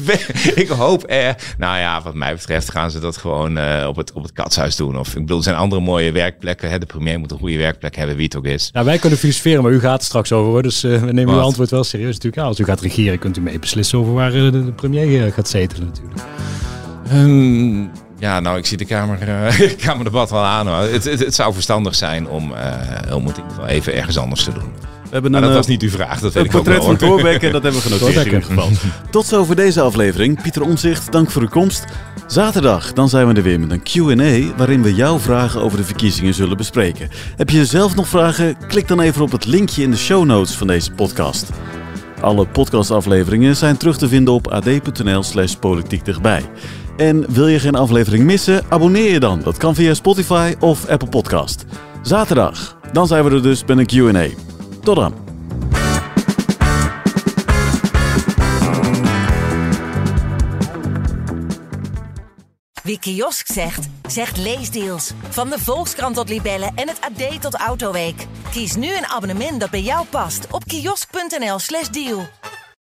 [0.55, 1.05] ik hoop.
[1.05, 1.29] Eh,
[1.59, 4.77] nou ja, wat mij betreft gaan ze dat gewoon eh, op, het, op het katshuis
[4.77, 4.99] doen.
[4.99, 6.71] Of ik bedoel, er zijn andere mooie werkplekken.
[6.71, 6.79] Hè.
[6.79, 8.71] De premier moet een goede werkplek hebben, wie het ook is.
[8.73, 10.51] Ja, wij kunnen filosoferen, maar u gaat er straks over.
[10.51, 10.63] hoor.
[10.63, 12.37] Dus eh, we nemen uw antwoord wel serieus natuurlijk.
[12.37, 15.33] Ja, als u gaat regeren, kunt u mee beslissen over waar eh, de, de premier
[15.33, 16.21] gaat zetelen natuurlijk.
[17.11, 17.85] Ehm,
[18.21, 20.69] ja, nou, ik zie de kamer, eh kamerdebat wel aan.
[20.69, 20.77] Hoor.
[20.77, 24.19] Het, het, het zou verstandig zijn om, eh, om het in ieder geval even ergens
[24.19, 24.73] anders te doen.
[25.11, 26.85] We hebben Maar een, dat eh, was niet uw vraag, dat weet ik ook portret
[26.85, 26.97] van.
[26.97, 28.69] Thorbecke, dat hebben we genoteerd in ieder geval.
[29.11, 30.43] Tot zover deze aflevering.
[30.43, 31.85] Pieter Omzicht, dank voor uw komst.
[32.27, 34.57] Zaterdag, dan zijn we er weer met een Q&A...
[34.57, 37.09] waarin we jouw vragen over de verkiezingen zullen bespreken.
[37.37, 38.57] Heb je zelf nog vragen?
[38.69, 41.49] Klik dan even op het linkje in de show notes van deze podcast.
[42.21, 46.43] Alle podcastafleveringen zijn terug te vinden op ad.nl slash politiek dichtbij.
[46.97, 48.65] En wil je geen aflevering missen?
[48.69, 49.41] Abonneer je dan.
[49.41, 51.65] Dat kan via Spotify of Apple Podcast.
[52.03, 54.27] Zaterdag, dan zijn we er dus met een Q&A.
[54.83, 55.15] Tot dan.
[62.83, 65.13] Wie kiosk zegt, zegt leesdeals.
[65.29, 68.27] Van de Volkskrant tot Libellen en het AD tot Autoweek.
[68.51, 72.29] Kies nu een abonnement dat bij jou past op kiosk.nl/slash deal.